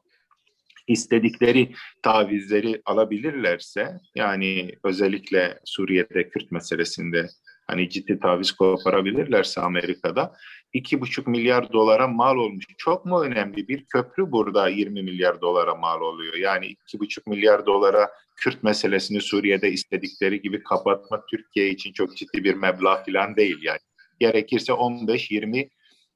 istedikleri 0.87 1.71
tavizleri 2.01 2.81
alabilirlerse 2.85 3.99
yani 4.15 4.71
özellikle 4.83 5.59
Suriye'de 5.65 6.29
Kürt 6.29 6.51
meselesinde 6.51 7.27
hani 7.67 7.89
ciddi 7.89 8.19
taviz 8.19 8.51
koparabilirlerse 8.51 9.61
Amerika'da 9.61 10.33
iki 10.75 11.01
buçuk 11.01 11.27
milyar 11.27 11.73
dolara 11.73 12.07
mal 12.07 12.37
olmuş. 12.37 12.65
Çok 12.77 13.05
mu 13.05 13.21
önemli? 13.23 13.67
Bir 13.67 13.85
köprü 13.85 14.31
burada 14.31 14.69
20 14.69 15.03
milyar 15.03 15.41
dolara 15.41 15.75
mal 15.75 16.01
oluyor. 16.01 16.33
Yani 16.33 16.65
iki 16.65 16.99
buçuk 16.99 17.27
milyar 17.27 17.65
dolara 17.65 18.09
Kürt 18.35 18.63
meselesini 18.63 19.21
Suriye'de 19.21 19.71
istedikleri 19.71 20.41
gibi 20.41 20.63
kapatmak 20.63 21.27
Türkiye 21.27 21.69
için 21.69 21.93
çok 21.93 22.17
ciddi 22.17 22.43
bir 22.43 22.53
meblağ 22.53 23.03
falan 23.03 23.35
değil 23.35 23.57
yani. 23.61 23.79
Gerekirse 24.19 24.73
15-20 24.73 25.69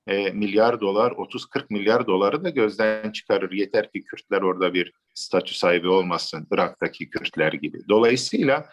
e, 0.07 0.31
milyar 0.31 0.81
dolar, 0.81 1.11
30-40 1.11 1.65
milyar 1.69 2.07
doları 2.07 2.43
da 2.43 2.49
gözden 2.49 3.11
çıkarır. 3.11 3.51
Yeter 3.51 3.91
ki 3.91 4.03
Kürtler 4.03 4.41
orada 4.41 4.73
bir 4.73 4.93
statü 5.13 5.53
sahibi 5.53 5.87
olmasın, 5.87 6.47
Irak'taki 6.51 7.09
Kürtler 7.09 7.53
gibi. 7.53 7.77
Dolayısıyla 7.89 8.65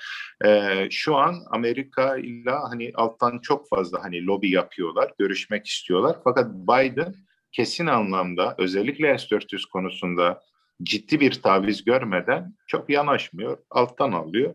e, 0.44 0.72
şu 0.90 1.16
an 1.16 1.34
Amerika 1.50 2.16
ile 2.16 2.50
hani 2.70 2.92
alttan 2.94 3.38
çok 3.38 3.68
fazla 3.68 4.04
hani 4.04 4.26
lobi 4.26 4.50
yapıyorlar, 4.50 5.12
görüşmek 5.18 5.66
istiyorlar. 5.66 6.16
Fakat 6.24 6.52
Biden 6.52 7.14
kesin 7.52 7.86
anlamda 7.86 8.54
özellikle 8.58 9.18
S-400 9.18 9.70
konusunda 9.72 10.42
ciddi 10.82 11.20
bir 11.20 11.42
taviz 11.42 11.84
görmeden 11.84 12.54
çok 12.66 12.90
yanaşmıyor, 12.90 13.58
alttan 13.70 14.12
alıyor. 14.12 14.54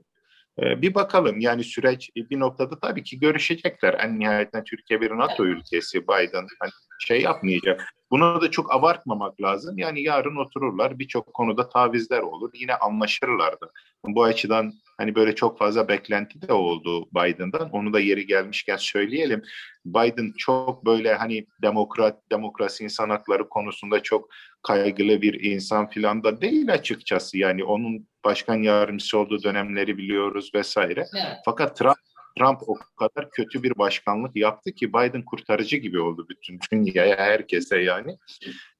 Ee, 0.61 0.81
bir 0.81 0.93
bakalım 0.93 1.39
yani 1.39 1.63
süreç 1.63 2.09
bir 2.15 2.39
noktada 2.39 2.79
tabii 2.79 3.03
ki 3.03 3.19
görüşecekler. 3.19 3.93
En 3.93 4.19
nihayetinde 4.19 4.63
Türkiye 4.63 5.01
bir 5.01 5.11
NATO 5.11 5.45
ülkesi 5.45 6.03
Biden 6.03 6.47
hani 6.59 6.71
şey 6.99 7.21
yapmayacak. 7.21 7.93
Bunu 8.11 8.41
da 8.41 8.51
çok 8.51 8.75
abartmamak 8.75 9.41
lazım. 9.41 9.77
Yani 9.77 10.01
yarın 10.01 10.35
otururlar 10.35 10.99
birçok 10.99 11.33
konuda 11.33 11.69
tavizler 11.69 12.19
olur. 12.19 12.51
Yine 12.53 12.75
anlaşırlar 12.75 13.53
da. 13.61 13.71
Bu 14.05 14.23
açıdan 14.23 14.73
hani 15.01 15.15
böyle 15.15 15.35
çok 15.35 15.57
fazla 15.57 15.87
beklenti 15.87 16.41
de 16.47 16.53
oldu 16.53 17.07
Biden'dan. 17.11 17.69
Onu 17.69 17.93
da 17.93 17.99
yeri 17.99 18.25
gelmişken 18.25 18.77
söyleyelim. 18.77 19.43
Biden 19.85 20.33
çok 20.37 20.85
böyle 20.85 21.13
hani 21.13 21.45
demokrat, 21.61 22.31
demokrasi 22.31 22.83
insan 22.83 23.09
hakları 23.09 23.49
konusunda 23.49 24.03
çok 24.03 24.29
kaygılı 24.63 25.21
bir 25.21 25.43
insan 25.43 25.89
filan 25.89 26.23
da 26.23 26.41
değil 26.41 26.73
açıkçası. 26.73 27.37
Yani 27.37 27.63
onun 27.63 28.07
başkan 28.25 28.55
yardımcısı 28.55 29.17
olduğu 29.17 29.43
dönemleri 29.43 29.97
biliyoruz 29.97 30.51
vesaire. 30.55 31.05
Evet. 31.15 31.37
Fakat 31.45 31.77
Trump 31.77 31.97
Trump 32.37 32.59
o 32.67 32.75
kadar 32.75 33.31
kötü 33.31 33.63
bir 33.63 33.77
başkanlık 33.77 34.35
yaptı 34.35 34.71
ki 34.71 34.93
Biden 34.93 35.25
kurtarıcı 35.25 35.77
gibi 35.77 35.99
oldu 35.99 36.25
bütün 36.29 36.59
dünyaya, 36.71 37.17
herkese 37.17 37.79
yani. 37.79 38.17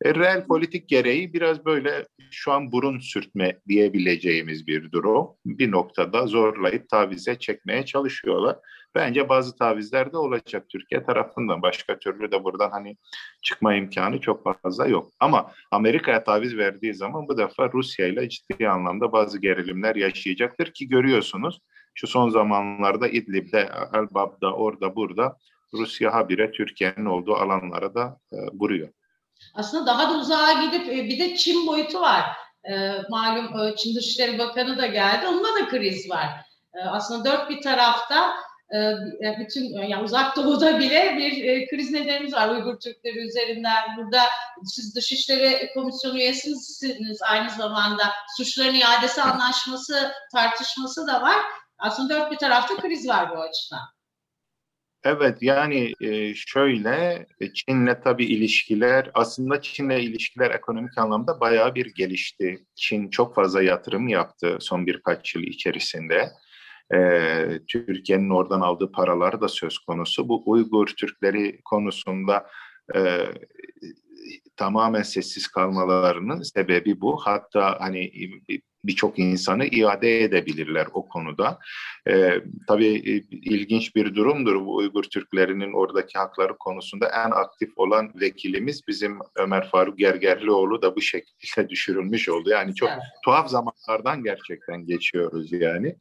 E, 0.02 0.16
real 0.16 0.46
politik 0.46 0.90
gereği 0.90 1.34
biraz 1.34 1.66
böyle 1.66 2.06
şu 2.32 2.52
an 2.52 2.72
burun 2.72 3.00
sürtme 3.00 3.60
diyebileceğimiz 3.68 4.68
bir 4.68 4.92
durum. 4.92 5.28
Bir 5.46 5.72
noktada 5.72 6.28
zorlayıp 6.28 6.90
tavize 6.90 7.40
çekmeye 7.40 7.86
çalışıyorlar. 7.86 8.58
Bence 8.96 9.30
bazı 9.30 9.56
tavizler 9.56 10.14
de 10.14 10.18
olacak 10.18 10.70
Türkiye 10.70 11.04
tarafından. 11.04 11.62
Başka 11.62 12.00
türlü 12.00 12.32
de 12.32 12.44
buradan 12.44 12.70
hani 12.70 12.98
çıkma 13.44 13.76
imkanı 13.76 14.22
çok 14.22 14.62
fazla 14.62 14.88
yok. 14.88 15.12
Ama 15.20 15.52
Amerika'ya 15.72 16.24
taviz 16.24 16.58
verdiği 16.58 16.94
zaman 16.94 17.28
bu 17.28 17.38
defa 17.38 17.72
Rusya 17.74 18.08
ile 18.08 18.30
ciddi 18.30 18.70
anlamda 18.70 19.12
bazı 19.12 19.42
gerilimler 19.42 19.96
yaşayacaktır 19.96 20.74
ki 20.74 20.90
görüyorsunuz 20.90 21.60
şu 21.94 22.08
son 22.08 22.30
zamanlarda 22.30 23.08
İdlib'de, 23.08 23.70
Elbap'da, 23.94 24.54
orada, 24.54 24.96
burada 24.96 25.38
Rusya 25.74 26.14
habire 26.14 26.52
Türkiye'nin 26.52 27.06
olduğu 27.06 27.36
alanlara 27.36 27.96
da 27.96 28.20
e, 28.32 28.38
vuruyor. 28.54 28.90
Aslında 29.54 29.86
daha 29.86 30.10
da 30.10 30.18
uzağa 30.18 30.54
gidip 30.54 30.88
e, 30.88 31.04
bir 31.04 31.20
de 31.20 31.36
Çin 31.36 31.68
boyutu 31.68 32.02
var. 32.02 32.26
E, 32.64 32.92
malum 33.10 33.60
e, 33.60 33.76
Çin 33.76 33.96
Dışişleri 33.96 34.40
Bakanı 34.40 34.78
da 34.78 34.88
geldi. 34.88 35.28
Onunla 35.28 35.60
da 35.60 35.68
kriz 35.70 36.10
var. 36.10 36.28
E, 36.74 36.80
aslında 36.80 37.32
dört 37.32 37.50
bir 37.50 37.62
tarafta 37.62 38.34
e, 38.70 38.78
e 38.78 39.38
bütün 39.40 39.64
yani 39.64 40.04
uzak 40.04 40.36
doğuda 40.36 40.80
bile 40.80 41.18
bir 41.18 41.44
e, 41.44 41.68
kriz 41.68 41.92
nedenimiz 41.92 42.34
var 42.34 42.50
Uygur 42.50 42.80
Türkleri 42.80 43.20
üzerinden. 43.28 43.98
Burada 43.98 44.22
siz 44.64 44.96
Dışişleri 44.96 45.70
Komisyonu 45.74 46.18
üyesiniz 46.18 47.20
aynı 47.30 47.50
zamanda 47.50 48.04
suçların 48.38 48.76
iadesi 48.76 49.22
anlaşması 49.22 50.12
tartışması 50.32 51.08
da 51.08 51.22
var. 51.22 51.38
Aslında 51.82 52.14
dört 52.14 52.32
bir 52.32 52.38
tarafta 52.38 52.78
kriz 52.78 53.08
var 53.08 53.30
bu 53.30 53.42
açıdan. 53.42 53.82
Evet 55.04 55.38
yani 55.42 55.94
e, 56.02 56.34
şöyle 56.36 57.26
e, 57.40 57.54
Çin'le 57.54 58.02
tabii 58.04 58.26
ilişkiler 58.26 59.12
aslında 59.14 59.62
Çin'le 59.62 60.00
ilişkiler 60.00 60.52
ekonomik 60.52 60.98
anlamda 60.98 61.40
bayağı 61.40 61.76
bir 61.76 61.86
gelişti. 61.96 62.66
Çin 62.76 63.10
çok 63.10 63.36
fazla 63.36 63.64
yatırım 63.64 64.08
yaptı 64.08 64.58
son 64.60 64.88
birkaç 64.88 65.36
yıl 65.36 65.44
içerisinde. 65.44 66.32
Ee, 66.94 67.60
Türkiye'nin 67.68 68.30
oradan 68.30 68.62
aldığı 68.62 68.92
paralar 68.92 69.42
da 69.42 69.48
söz 69.48 69.78
konusu. 69.78 70.30
Bu 70.30 70.44
Uygur 70.46 70.88
Türkleri 70.88 71.62
konusunda 71.66 72.48
e, 72.96 73.26
tamamen 74.56 75.02
sessiz 75.02 75.48
kalmalarının 75.48 76.42
sebebi 76.42 77.02
bu. 77.02 77.18
Hatta 77.18 77.78
hani 77.80 78.12
birçok 78.84 79.20
insanı 79.20 79.66
iade 79.66 80.24
edebilirler 80.24 80.88
o 80.94 81.08
konuda. 81.08 81.60
Ee, 82.08 82.42
tabii 82.68 82.96
e, 82.96 83.14
ilginç 83.32 83.96
bir 83.96 84.16
durumdur 84.16 84.66
bu 84.66 84.76
Uygur 84.76 85.04
Türklerinin 85.04 85.74
oradaki 85.74 86.20
hakları 86.20 86.58
konusunda 86.58 87.08
en 87.08 87.32
aktif 87.32 87.78
olan 87.78 88.12
vekilimiz 88.22 88.88
bizim 88.88 89.20
Ömer 89.36 89.70
Faruk 89.70 89.98
Gergerlioğlu 89.98 90.82
da 90.82 90.96
bu 90.96 91.02
şekilde 91.02 91.70
düşürülmüş 91.70 92.30
oldu. 92.30 92.50
Yani 92.50 92.76
çok 92.76 92.90
evet. 92.90 93.02
tuhaf 93.26 93.50
zamanlardan 93.50 94.24
gerçekten 94.24 94.86
geçiyoruz 94.86 95.52
yani. 95.52 95.96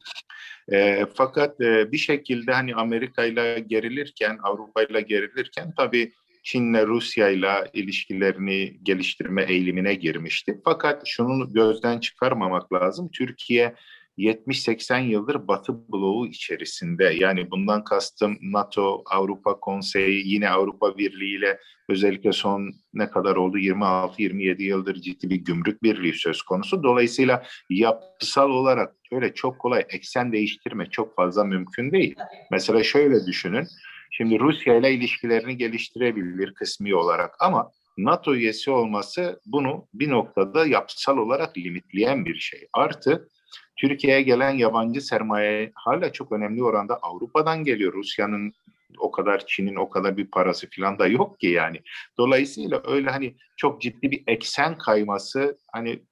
E, 0.71 1.05
fakat 1.13 1.61
e, 1.61 1.91
bir 1.91 1.97
şekilde 1.97 2.53
hani 2.53 2.75
Amerika 2.75 3.25
ile 3.25 3.59
gerilirken, 3.59 4.39
Avrupa 4.43 4.83
ile 4.83 5.01
gerilirken 5.01 5.73
tabii 5.77 6.11
Çin'le 6.43 6.87
Rusya'yla 6.87 7.67
ilişkilerini 7.73 8.79
geliştirme 8.83 9.43
eğilimine 9.43 9.93
girmişti. 9.93 10.61
Fakat 10.65 11.01
şunu 11.07 11.53
gözden 11.53 11.99
çıkarmamak 11.99 12.73
lazım. 12.73 13.09
Türkiye 13.13 13.75
70-80 14.17 15.01
yıldır 15.03 15.47
Batı 15.47 15.73
bloğu 15.91 16.27
içerisinde 16.27 17.03
yani 17.03 17.51
bundan 17.51 17.83
kastım 17.83 18.37
NATO, 18.41 19.03
Avrupa 19.05 19.59
Konseyi, 19.59 20.27
yine 20.27 20.49
Avrupa 20.49 20.97
Birliği 20.97 21.37
ile 21.37 21.59
özellikle 21.89 22.31
son 22.31 22.73
ne 22.93 23.09
kadar 23.09 23.35
oldu 23.35 23.57
26-27 23.57 24.61
yıldır 24.61 24.95
ciddi 24.95 25.29
bir 25.29 25.35
gümrük 25.35 25.83
birliği 25.83 26.13
söz 26.13 26.41
konusu. 26.41 26.83
Dolayısıyla 26.83 27.43
yapısal 27.69 28.49
olarak 28.49 28.95
öyle 29.11 29.33
çok 29.33 29.59
kolay 29.59 29.85
eksen 29.89 30.31
değiştirme 30.31 30.85
çok 30.85 31.15
fazla 31.15 31.43
mümkün 31.43 31.91
değil. 31.91 32.15
Mesela 32.51 32.83
şöyle 32.83 33.25
düşünün 33.25 33.67
Şimdi 34.11 34.39
Rusya 34.39 34.75
ile 34.75 34.93
ilişkilerini 34.93 35.57
geliştirebilir 35.57 36.53
kısmi 36.53 36.95
olarak 36.95 37.35
ama 37.39 37.71
NATO 37.97 38.35
üyesi 38.35 38.71
olması 38.71 39.39
bunu 39.45 39.87
bir 39.93 40.09
noktada 40.09 40.65
yapısal 40.65 41.17
olarak 41.17 41.57
limitleyen 41.57 42.25
bir 42.25 42.35
şey. 42.35 42.67
Artı 42.73 43.29
Türkiye'ye 43.77 44.21
gelen 44.21 44.51
yabancı 44.51 45.01
sermaye 45.01 45.71
hala 45.75 46.11
çok 46.11 46.31
önemli 46.31 46.63
oranda 46.63 46.95
Avrupa'dan 47.01 47.63
geliyor. 47.63 47.93
Rusya'nın 47.93 48.53
o 48.99 49.11
kadar 49.11 49.45
Çin'in 49.47 49.75
o 49.75 49.89
kadar 49.89 50.17
bir 50.17 50.31
parası 50.31 50.67
falan 50.75 50.99
da 50.99 51.07
yok 51.07 51.39
ki 51.39 51.47
yani. 51.47 51.81
Dolayısıyla 52.17 52.81
öyle 52.85 53.09
hani 53.09 53.35
çok 53.57 53.81
ciddi 53.81 54.11
bir 54.11 54.23
eksen 54.27 54.77
kayması 54.77 55.57
hani 55.73 56.03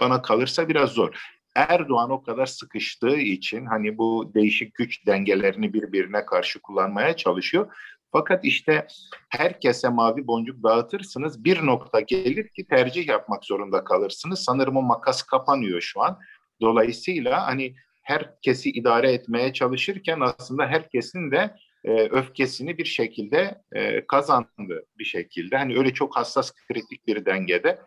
bana 0.00 0.22
kalırsa 0.22 0.68
biraz 0.68 0.90
zor. 0.90 1.33
Erdoğan 1.54 2.10
o 2.10 2.22
kadar 2.22 2.46
sıkıştığı 2.46 3.16
için 3.16 3.66
hani 3.66 3.98
bu 3.98 4.32
değişik 4.34 4.74
güç 4.74 5.06
dengelerini 5.06 5.72
birbirine 5.72 6.26
karşı 6.26 6.60
kullanmaya 6.60 7.16
çalışıyor. 7.16 7.72
Fakat 8.12 8.44
işte 8.44 8.86
herkese 9.28 9.88
mavi 9.88 10.26
boncuk 10.26 10.62
dağıtırsınız 10.62 11.44
bir 11.44 11.66
nokta 11.66 12.00
gelir 12.00 12.48
ki 12.48 12.66
tercih 12.66 13.08
yapmak 13.08 13.44
zorunda 13.44 13.84
kalırsınız. 13.84 14.44
Sanırım 14.44 14.76
o 14.76 14.82
makas 14.82 15.22
kapanıyor 15.22 15.80
şu 15.80 16.02
an. 16.02 16.18
Dolayısıyla 16.60 17.46
hani 17.46 17.74
herkesi 18.02 18.70
idare 18.70 19.12
etmeye 19.12 19.52
çalışırken 19.52 20.20
aslında 20.20 20.66
herkesin 20.66 21.30
de 21.30 21.54
e, 21.84 22.08
öfkesini 22.08 22.78
bir 22.78 22.84
şekilde 22.84 23.62
e, 23.72 24.06
kazandı 24.06 24.86
bir 24.98 25.04
şekilde. 25.04 25.56
Hani 25.56 25.78
öyle 25.78 25.92
çok 25.92 26.16
hassas 26.16 26.52
kritik 26.52 27.06
bir 27.06 27.24
dengede 27.24 27.80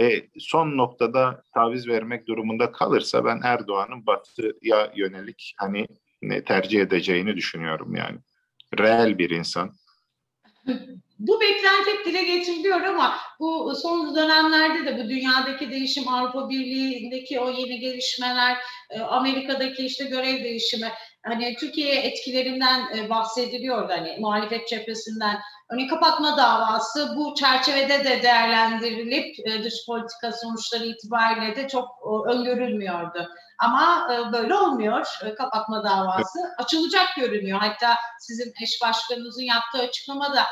e, 0.00 0.28
son 0.38 0.76
noktada 0.76 1.42
taviz 1.54 1.88
vermek 1.88 2.26
durumunda 2.26 2.72
kalırsa 2.72 3.24
ben 3.24 3.40
Erdoğan'ın 3.44 4.06
batıya 4.06 4.92
yönelik 4.96 5.54
hani 5.56 5.86
ne 6.22 6.44
tercih 6.44 6.80
edeceğini 6.80 7.36
düşünüyorum 7.36 7.94
yani. 7.94 8.18
Reel 8.78 9.18
bir 9.18 9.30
insan. 9.30 9.72
Bu 11.18 11.40
beklenti 11.40 11.90
hep 11.90 12.06
dile 12.06 12.22
getiriliyor 12.22 12.80
ama 12.80 13.16
bu 13.40 13.74
son 13.82 14.16
dönemlerde 14.16 14.86
de 14.86 15.04
bu 15.04 15.08
dünyadaki 15.08 15.70
değişim, 15.70 16.08
Avrupa 16.08 16.50
Birliği'ndeki 16.50 17.40
o 17.40 17.50
yeni 17.50 17.80
gelişmeler, 17.80 18.56
e, 18.90 19.00
Amerika'daki 19.00 19.86
işte 19.86 20.04
görev 20.04 20.44
değişimi, 20.44 20.88
hani 21.22 21.56
Türkiye'ye 21.60 22.00
etkilerinden 22.00 22.96
e, 22.96 23.10
bahsediliyordu 23.10 23.92
hani 23.92 24.16
muhalefet 24.20 24.68
cephesinden 24.68 25.38
Örneğin 25.70 25.88
kapatma 25.88 26.36
davası 26.36 27.16
bu 27.16 27.34
çerçevede 27.34 28.04
de 28.04 28.22
değerlendirilip 28.22 29.46
e, 29.46 29.64
dış 29.64 29.74
politika 29.86 30.32
sonuçları 30.32 30.84
itibariyle 30.84 31.56
de 31.56 31.68
çok 31.68 31.88
e, 31.88 32.30
öngörülmüyordu. 32.30 33.28
Ama 33.58 34.08
e, 34.12 34.32
böyle 34.32 34.54
olmuyor. 34.54 35.18
E, 35.24 35.34
kapatma 35.34 35.84
davası 35.84 36.38
açılacak 36.58 37.06
görünüyor. 37.16 37.58
Hatta 37.58 37.96
sizin 38.18 38.52
eş 38.62 38.82
başkanınızın 38.82 39.42
yaptığı 39.42 39.78
açıklamada 39.78 40.46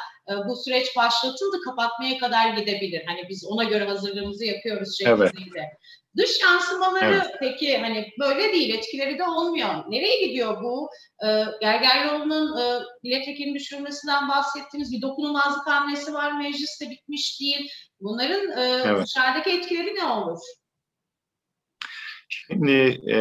bu 0.48 0.56
süreç 0.56 0.96
başlatıldı, 0.96 1.60
kapatmaya 1.64 2.18
kadar 2.18 2.50
gidebilir. 2.50 3.02
Hani 3.06 3.28
biz 3.28 3.44
ona 3.44 3.64
göre 3.64 3.84
hazırlığımızı 3.84 4.44
yapıyoruz 4.44 4.98
şeklinde. 4.98 5.30
Evet. 5.56 5.70
Dış 6.16 6.42
yansımaları 6.42 7.14
evet. 7.14 7.36
peki 7.40 7.78
hani 7.78 8.12
böyle 8.20 8.52
değil, 8.52 8.74
etkileri 8.74 9.18
de 9.18 9.24
olmuyor. 9.24 9.68
Nereye 9.88 10.26
gidiyor 10.26 10.62
bu? 10.62 10.90
E, 11.26 11.44
Gergerlioğlu'nun 11.60 12.60
e, 12.60 12.82
milletvekilinin 13.02 13.54
düşürülmesinden 13.54 14.28
bahsettiğiniz 14.28 14.92
bir 14.92 15.02
dokunulmazlık 15.02 15.66
hamlesi 15.66 16.14
var 16.14 16.38
mecliste 16.38 16.90
bitmiş 16.90 17.40
değil. 17.40 17.70
Bunların 18.00 18.58
e, 18.58 18.82
evet. 18.86 19.06
dışarıdaki 19.06 19.50
etkileri 19.50 19.94
ne 19.94 20.04
olur? 20.04 20.38
Şimdi 22.28 23.00
e, 23.12 23.16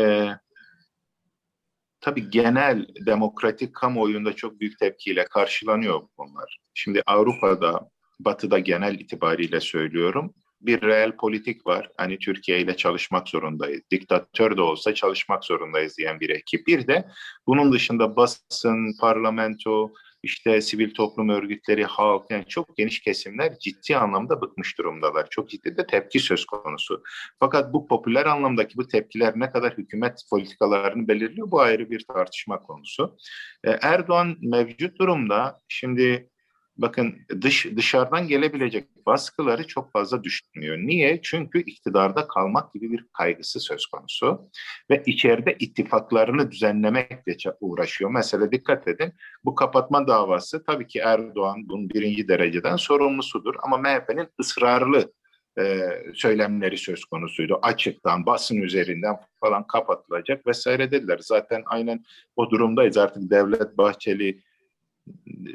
tabii 2.06 2.30
genel 2.30 2.86
demokratik 3.06 3.76
kamuoyunda 3.76 4.34
çok 4.34 4.60
büyük 4.60 4.80
tepkiyle 4.80 5.26
karşılanıyor 5.26 6.02
bunlar. 6.18 6.60
Şimdi 6.74 7.02
Avrupa'da, 7.06 7.90
Batı'da 8.20 8.60
genel 8.60 9.00
itibariyle 9.00 9.60
söylüyorum 9.60 10.34
bir 10.62 10.82
reel 10.82 11.16
politik 11.16 11.68
var. 11.68 11.90
Hani 11.98 12.20
Türkiye 12.20 12.60
ile 12.60 12.78
çalışmak 12.78 13.30
zorundayız. 13.30 13.82
Diktatör 13.92 14.58
de 14.58 14.62
olsa 14.62 14.94
çalışmak 14.94 15.46
zorundayız 15.46 15.98
diyen 15.98 16.20
bir 16.20 16.30
ekip. 16.30 16.68
Bir 16.68 16.88
de 16.88 17.08
bunun 17.48 17.74
dışında 17.74 18.16
basın, 18.16 18.98
parlamento, 19.00 19.94
işte 20.26 20.62
sivil 20.62 20.94
toplum 20.94 21.30
örgütleri, 21.30 21.84
halk 21.84 22.32
yani 22.32 22.46
çok 22.48 22.78
geniş 22.78 23.00
kesimler 23.00 23.60
ciddi 23.60 23.98
anlamda 23.98 24.42
bıkmış 24.42 24.78
durumdalar. 24.78 25.28
Çok 25.30 25.50
ciddi 25.50 25.78
de 25.78 25.88
tepki 25.88 26.20
söz 26.20 26.46
konusu. 26.46 27.04
Fakat 27.40 27.74
bu 27.74 27.88
popüler 27.88 28.26
anlamdaki 28.26 28.78
bu 28.78 28.88
tepkiler 28.88 29.34
ne 29.36 29.52
kadar 29.52 29.78
hükümet 29.78 30.24
politikalarını 30.30 31.08
belirliyor 31.08 31.52
bu 31.52 31.62
ayrı 31.62 31.90
bir 31.90 32.06
tartışma 32.06 32.64
konusu. 32.64 33.18
Ee, 33.64 33.78
Erdoğan 33.82 34.38
mevcut 34.42 35.00
durumda 35.00 35.60
şimdi 35.68 36.30
bakın 36.78 37.16
dış 37.42 37.66
dışarıdan 37.76 38.28
gelebilecek 38.28 39.06
baskıları 39.06 39.68
çok 39.68 39.92
fazla 39.92 40.24
düşünmüyor. 40.24 40.78
Niye? 40.78 41.20
Çünkü 41.24 41.60
iktidarda 41.60 42.28
kalmak 42.28 42.74
gibi 42.74 42.92
bir 42.92 43.06
kaygısı 43.14 43.60
söz 43.60 43.86
konusu 43.86 44.50
ve 44.90 45.04
içeride 45.06 45.56
ittifaklarını 45.60 46.52
düzenlemekle 46.52 47.38
uğraşıyor. 47.60 48.12
Mesela 48.12 48.52
dikkat 48.52 48.88
edin 48.88 49.14
bu 49.46 49.56
kapatma 49.56 50.08
davası 50.08 50.64
tabii 50.64 50.88
ki 50.88 51.00
Erdoğan 51.00 51.70
bunun 51.70 51.90
birinci 51.90 52.28
dereceden 52.28 52.76
sorumlusudur 52.76 53.56
ama 53.64 53.78
MHP'nin 53.78 54.28
ısrarlı 54.40 55.14
e, 55.60 55.90
söylemleri 56.14 56.78
söz 56.78 57.06
konusuydu. 57.06 57.60
Açıktan, 57.62 58.26
basın 58.26 58.62
üzerinden 58.62 59.16
falan 59.40 59.68
kapatılacak 59.68 60.48
vesaire 60.48 60.92
dediler. 60.92 61.20
Zaten 61.22 61.64
aynen 61.66 62.04
o 62.36 62.50
durumdayız 62.50 62.98
artık 62.98 63.32
Devlet 63.32 63.78
Bahçeli 63.78 64.42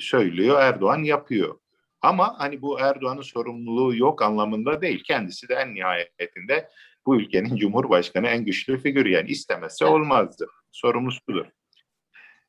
söylüyor, 0.01 0.61
Erdoğan 0.61 1.03
yapıyor. 1.03 1.59
Ama 2.03 2.35
hani 2.39 2.63
bu 2.63 2.81
Erdoğan'ın 2.81 3.23
sorumluluğu 3.23 3.97
yok 3.97 4.23
anlamında 4.23 4.83
değil. 4.83 5.03
Kendisi 5.07 5.49
de 5.49 5.55
en 5.55 5.75
nihayetinde 5.75 6.69
bu 7.07 7.17
ülkenin 7.17 7.57
cumhurbaşkanı 7.57 8.27
en 8.27 8.45
güçlü 8.45 8.79
figürü 8.79 9.11
yani 9.11 9.31
istemezse 9.31 9.85
olmazdı. 9.85 10.47
Sorumlusudur. 10.71 11.47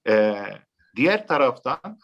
Ee, 0.08 0.44
diğer 0.96 1.28
taraftan 1.28 2.00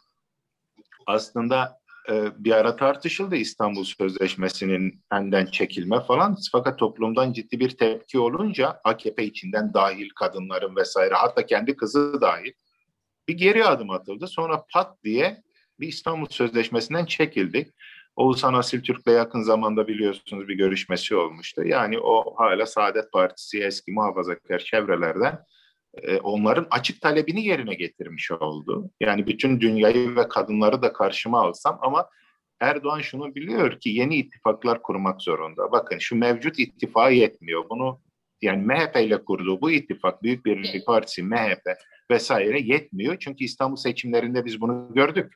aslında 1.07 1.79
e, 2.09 2.43
bir 2.43 2.51
ara 2.51 2.75
tartışıldı 2.75 3.35
İstanbul 3.35 3.83
Sözleşmesi'nin 3.83 5.03
benden 5.11 5.45
çekilme 5.45 5.99
falan. 5.99 6.37
Fakat 6.51 6.79
toplumdan 6.79 7.33
ciddi 7.33 7.59
bir 7.59 7.69
tepki 7.69 8.19
olunca 8.19 8.79
AKP 8.83 9.23
içinden 9.23 9.73
dahil 9.73 10.09
kadınların 10.09 10.75
vesaire 10.75 11.13
hatta 11.13 11.45
kendi 11.45 11.75
kızı 11.75 12.21
dahil 12.21 12.51
bir 13.27 13.33
geri 13.33 13.65
adım 13.65 13.89
atıldı. 13.89 14.27
Sonra 14.27 14.65
pat 14.73 15.03
diye 15.03 15.43
bir 15.79 15.87
İstanbul 15.87 16.27
Sözleşmesi'nden 16.29 17.05
çekildik. 17.05 17.67
Oğuzhan 18.15 18.53
Asil 18.53 18.83
Türk'le 18.83 19.07
yakın 19.07 19.41
zamanda 19.41 19.87
biliyorsunuz 19.87 20.47
bir 20.47 20.55
görüşmesi 20.55 21.15
olmuştu. 21.15 21.63
Yani 21.65 21.99
o 21.99 22.35
hala 22.37 22.65
Saadet 22.65 23.11
Partisi 23.11 23.63
eski 23.63 23.91
muhafazakar 23.91 24.59
çevrelerden 24.59 25.39
e, 26.01 26.17
onların 26.17 26.67
açık 26.71 27.01
talebini 27.01 27.45
yerine 27.45 27.73
getirmiş 27.73 28.31
oldu. 28.31 28.89
Yani 28.99 29.27
bütün 29.27 29.61
dünyayı 29.61 30.15
ve 30.15 30.27
kadınları 30.27 30.81
da 30.81 30.93
karşıma 30.93 31.41
alsam 31.41 31.79
ama 31.81 32.09
Erdoğan 32.59 33.01
şunu 33.01 33.35
biliyor 33.35 33.79
ki 33.79 33.89
yeni 33.89 34.15
ittifaklar 34.15 34.81
kurmak 34.81 35.21
zorunda. 35.21 35.71
Bakın 35.71 35.97
şu 35.97 36.15
mevcut 36.15 36.59
ittifak 36.59 37.13
yetmiyor. 37.13 37.69
Bunu 37.69 38.01
yani 38.41 38.65
MHP 38.65 38.95
ile 38.95 39.23
kurduğu 39.23 39.61
bu 39.61 39.71
ittifak 39.71 40.23
Büyük 40.23 40.45
Birlik 40.45 40.85
Partisi, 40.85 41.23
MHP 41.23 41.77
vesaire 42.11 42.59
yetmiyor. 42.59 43.17
Çünkü 43.19 43.43
İstanbul 43.43 43.75
seçimlerinde 43.75 44.45
biz 44.45 44.61
bunu 44.61 44.91
gördük. 44.93 45.33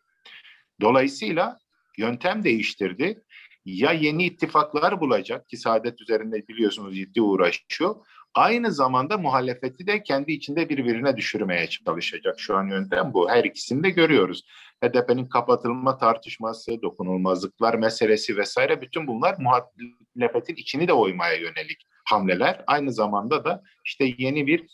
Dolayısıyla 0.81 1.57
yöntem 1.97 2.43
değiştirdi. 2.43 3.23
Ya 3.65 3.91
yeni 3.91 4.25
ittifaklar 4.25 4.99
bulacak 5.01 5.49
ki 5.49 5.57
Saadet 5.57 6.01
üzerinde 6.01 6.47
biliyorsunuz 6.47 6.95
ciddi 6.95 7.21
uğraşıyor. 7.21 7.95
Aynı 8.33 8.71
zamanda 8.71 9.17
muhalefeti 9.17 9.87
de 9.87 10.03
kendi 10.03 10.31
içinde 10.31 10.69
birbirine 10.69 11.17
düşürmeye 11.17 11.67
çalışacak. 11.67 12.39
Şu 12.39 12.57
an 12.57 12.67
yöntem 12.67 13.13
bu. 13.13 13.29
Her 13.29 13.43
ikisini 13.43 13.83
de 13.83 13.89
görüyoruz. 13.89 14.43
HDP'nin 14.83 15.25
kapatılma 15.25 15.97
tartışması, 15.97 16.81
dokunulmazlıklar 16.81 17.75
meselesi 17.75 18.37
vesaire 18.37 18.81
bütün 18.81 19.07
bunlar 19.07 19.35
muhalefetin 19.39 20.55
içini 20.55 20.87
de 20.87 20.93
oymaya 20.93 21.35
yönelik 21.35 21.87
hamleler. 22.05 22.63
Aynı 22.67 22.91
zamanda 22.91 23.45
da 23.45 23.63
işte 23.85 24.13
yeni 24.17 24.47
bir 24.47 24.65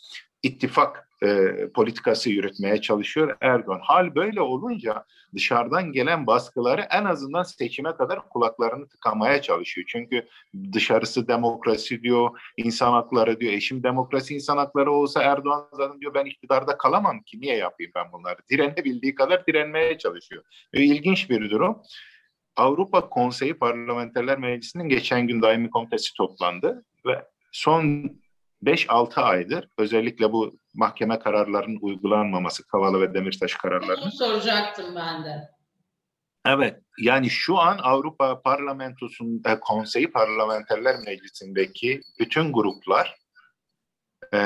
ittifak 0.42 1.07
e, 1.22 1.52
politikası 1.74 2.30
yürütmeye 2.30 2.80
çalışıyor 2.80 3.36
Erdoğan. 3.40 3.80
Hal 3.82 4.14
böyle 4.14 4.40
olunca 4.40 5.04
dışarıdan 5.34 5.92
gelen 5.92 6.26
baskıları 6.26 6.80
en 6.90 7.04
azından 7.04 7.42
seçime 7.42 7.96
kadar 7.96 8.28
kulaklarını 8.28 8.88
tıkamaya 8.88 9.42
çalışıyor. 9.42 9.86
Çünkü 9.90 10.28
dışarısı 10.72 11.28
demokrasi 11.28 12.02
diyor, 12.02 12.40
insan 12.56 12.92
hakları 12.92 13.40
diyor. 13.40 13.52
Eşim 13.52 13.82
demokrasi 13.82 14.34
insan 14.34 14.56
hakları 14.56 14.92
olsa 14.92 15.22
Erdoğan 15.22 15.68
zaten 15.72 16.00
diyor 16.00 16.14
ben 16.14 16.24
iktidarda 16.24 16.78
kalamam 16.78 17.22
ki 17.22 17.40
niye 17.40 17.56
yapayım 17.56 17.92
ben 17.94 18.12
bunları? 18.12 18.38
Direnebildiği 18.50 19.14
kadar 19.14 19.46
direnmeye 19.46 19.98
çalışıyor. 19.98 20.44
Ve 20.74 20.80
ilginç 20.80 21.30
bir 21.30 21.50
durum. 21.50 21.82
Avrupa 22.56 23.08
Konseyi 23.08 23.54
Parlamenterler 23.54 24.38
Meclisi'nin 24.38 24.88
geçen 24.88 25.26
gün 25.26 25.42
daimi 25.42 25.70
komitesi 25.70 26.14
toplandı 26.14 26.84
ve 27.06 27.24
son 27.52 28.10
5-6 28.64 29.20
aydır 29.20 29.68
özellikle 29.78 30.32
bu 30.32 30.58
mahkeme 30.74 31.18
kararlarının 31.18 31.78
uygulanmaması, 31.80 32.66
Kavala 32.66 33.00
ve 33.00 33.14
Demirtaş 33.14 33.54
kararlarının. 33.54 34.02
Bunu 34.02 34.12
soracaktım 34.12 34.94
ben 34.96 35.24
de. 35.24 35.48
Evet, 36.46 36.80
yani 36.98 37.30
şu 37.30 37.58
an 37.58 37.78
Avrupa 37.82 38.42
Parlamentosu'nda, 38.42 39.60
Konseyi 39.60 40.12
Parlamenterler 40.12 40.96
Meclisi'ndeki 41.06 42.00
bütün 42.18 42.52
gruplar 42.52 43.16
e, 44.34 44.38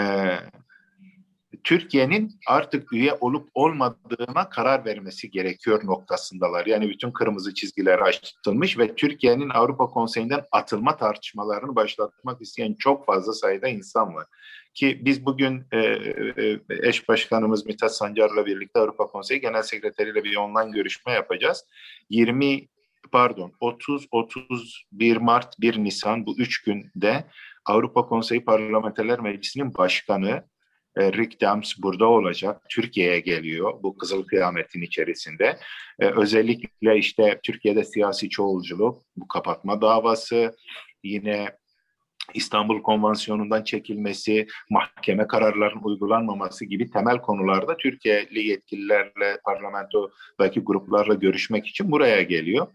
Türkiye'nin 1.64 2.40
artık 2.46 2.92
üye 2.92 3.14
olup 3.20 3.50
olmadığına 3.54 4.48
karar 4.48 4.84
vermesi 4.84 5.30
gerekiyor 5.30 5.80
noktasındalar. 5.84 6.66
Yani 6.66 6.88
bütün 6.88 7.10
kırmızı 7.10 7.54
çizgiler 7.54 7.98
açılmış 7.98 8.78
ve 8.78 8.94
Türkiye'nin 8.94 9.48
Avrupa 9.48 9.86
Konseyi'nden 9.86 10.44
atılma 10.52 10.96
tartışmalarını 10.96 11.76
başlatmak 11.76 12.42
isteyen 12.42 12.74
çok 12.78 13.06
fazla 13.06 13.32
sayıda 13.32 13.68
insan 13.68 14.14
var. 14.14 14.26
Ki 14.74 15.00
biz 15.04 15.26
bugün 15.26 15.64
e, 15.72 15.78
e, 15.78 16.58
eş 16.82 17.08
başkanımız 17.08 17.66
Mithat 17.66 17.96
Sancar'la 17.96 18.46
birlikte 18.46 18.80
Avrupa 18.80 19.06
Konseyi 19.06 19.40
Genel 19.40 19.62
Sekreteriyle 19.62 20.24
bir 20.24 20.36
online 20.36 20.70
görüşme 20.70 21.12
yapacağız. 21.12 21.64
20 22.10 22.68
pardon 23.12 23.52
30 23.60 24.06
31 24.10 25.16
Mart 25.16 25.60
1 25.60 25.84
Nisan 25.84 26.26
bu 26.26 26.38
üç 26.38 26.62
günde 26.62 27.24
Avrupa 27.66 28.06
Konseyi 28.06 28.44
Parlamenterler 28.44 29.20
Meclisi'nin 29.20 29.74
başkanı 29.74 30.44
e, 30.96 31.12
Rick 31.12 31.40
Dams 31.40 31.74
burada 31.78 32.06
olacak. 32.06 32.62
Türkiye'ye 32.68 33.20
geliyor 33.20 33.82
bu 33.82 33.96
Kızıl 33.96 34.24
Kıyamet'in 34.24 34.82
içerisinde. 34.82 35.58
E, 36.00 36.06
özellikle 36.06 36.98
işte 36.98 37.40
Türkiye'de 37.42 37.84
siyasi 37.84 38.28
çoğulculuk, 38.28 39.02
bu 39.16 39.28
kapatma 39.28 39.80
davası, 39.80 40.56
yine 41.04 41.48
İstanbul 42.34 42.82
Konvansiyonu'ndan 42.82 43.64
çekilmesi, 43.64 44.46
mahkeme 44.70 45.26
kararlarının 45.26 45.82
uygulanmaması 45.82 46.64
gibi 46.64 46.90
temel 46.90 47.18
konularda 47.18 47.76
Türkiye'li 47.76 48.46
yetkililerle, 48.46 49.38
parlamentodaki 49.44 50.60
gruplarla 50.60 51.14
görüşmek 51.14 51.66
için 51.66 51.90
buraya 51.92 52.22
geliyor 52.22 52.66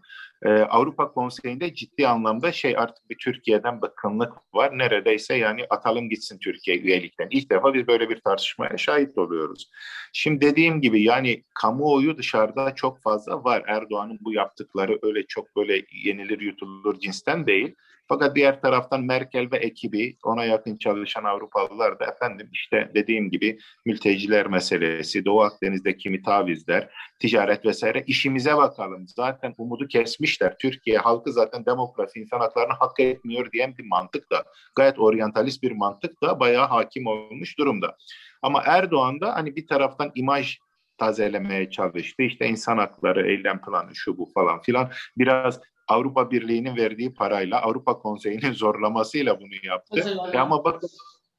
e, 0.42 0.48
Avrupa 0.50 1.12
Konseyi'nde 1.12 1.74
ciddi 1.74 2.08
anlamda 2.08 2.52
şey 2.52 2.76
artık 2.78 3.10
bir 3.10 3.18
Türkiye'den 3.18 3.82
bakımlık 3.82 4.32
var. 4.54 4.78
Neredeyse 4.78 5.34
yani 5.34 5.66
atalım 5.70 6.08
gitsin 6.08 6.38
Türkiye 6.38 6.78
üyelikten. 6.78 7.28
İlk 7.30 7.50
defa 7.50 7.74
biz 7.74 7.86
böyle 7.88 8.10
bir 8.10 8.20
tartışmaya 8.20 8.76
şahit 8.76 9.18
oluyoruz. 9.18 9.70
Şimdi 10.12 10.40
dediğim 10.40 10.80
gibi 10.80 11.02
yani 11.02 11.44
kamuoyu 11.54 12.18
dışarıda 12.18 12.74
çok 12.74 13.02
fazla 13.02 13.44
var. 13.44 13.62
Erdoğan'ın 13.66 14.18
bu 14.20 14.32
yaptıkları 14.32 14.98
öyle 15.02 15.26
çok 15.26 15.56
böyle 15.56 15.82
yenilir 16.04 16.40
yutulur 16.40 17.00
cinsten 17.00 17.46
değil. 17.46 17.74
Fakat 18.08 18.36
diğer 18.36 18.60
taraftan 18.60 19.04
Merkel 19.04 19.48
ve 19.52 19.56
ekibi 19.56 20.16
ona 20.24 20.44
yakın 20.44 20.76
çalışan 20.76 21.24
Avrupalılar 21.24 22.00
da 22.00 22.04
efendim 22.04 22.48
işte 22.52 22.90
dediğim 22.94 23.30
gibi 23.30 23.58
mülteciler 23.86 24.46
meselesi, 24.46 25.24
Doğu 25.24 25.40
Akdeniz'de 25.40 25.96
kimi 25.96 26.22
tavizler, 26.22 26.88
ticaret 27.20 27.66
vesaire 27.66 28.04
işimize 28.06 28.56
bakalım. 28.56 29.08
Zaten 29.08 29.54
umudu 29.58 29.88
kesmişler. 29.88 30.58
Türkiye 30.58 30.98
halkı 30.98 31.32
zaten 31.32 31.66
demokrasi, 31.66 32.20
insan 32.20 32.40
haklarını 32.40 32.72
hak 32.72 33.00
etmiyor 33.00 33.52
diyen 33.52 33.74
bir 33.78 33.86
mantık 33.86 34.30
da 34.30 34.44
gayet 34.74 34.98
oryantalist 34.98 35.62
bir 35.62 35.72
mantık 35.72 36.22
da 36.22 36.40
bayağı 36.40 36.66
hakim 36.66 37.06
olmuş 37.06 37.58
durumda. 37.58 37.96
Ama 38.42 38.62
Erdoğan 38.66 39.20
da 39.20 39.34
hani 39.34 39.56
bir 39.56 39.66
taraftan 39.66 40.12
imaj 40.14 40.58
tazelemeye 40.98 41.70
çalıştı. 41.70 42.22
İşte 42.22 42.46
insan 42.46 42.78
hakları, 42.78 43.30
eylem 43.30 43.60
planı, 43.60 43.94
şu 43.94 44.18
bu 44.18 44.30
falan 44.34 44.62
filan. 44.62 44.90
Biraz 45.18 45.60
Avrupa 45.88 46.30
Birliği'nin 46.30 46.76
verdiği 46.76 47.14
parayla, 47.14 47.62
Avrupa 47.62 47.98
Konseyi'nin 47.98 48.52
zorlamasıyla 48.52 49.40
bunu 49.40 49.54
yaptı. 49.66 50.18
E 50.32 50.38
ama 50.38 50.64
bakın 50.64 50.90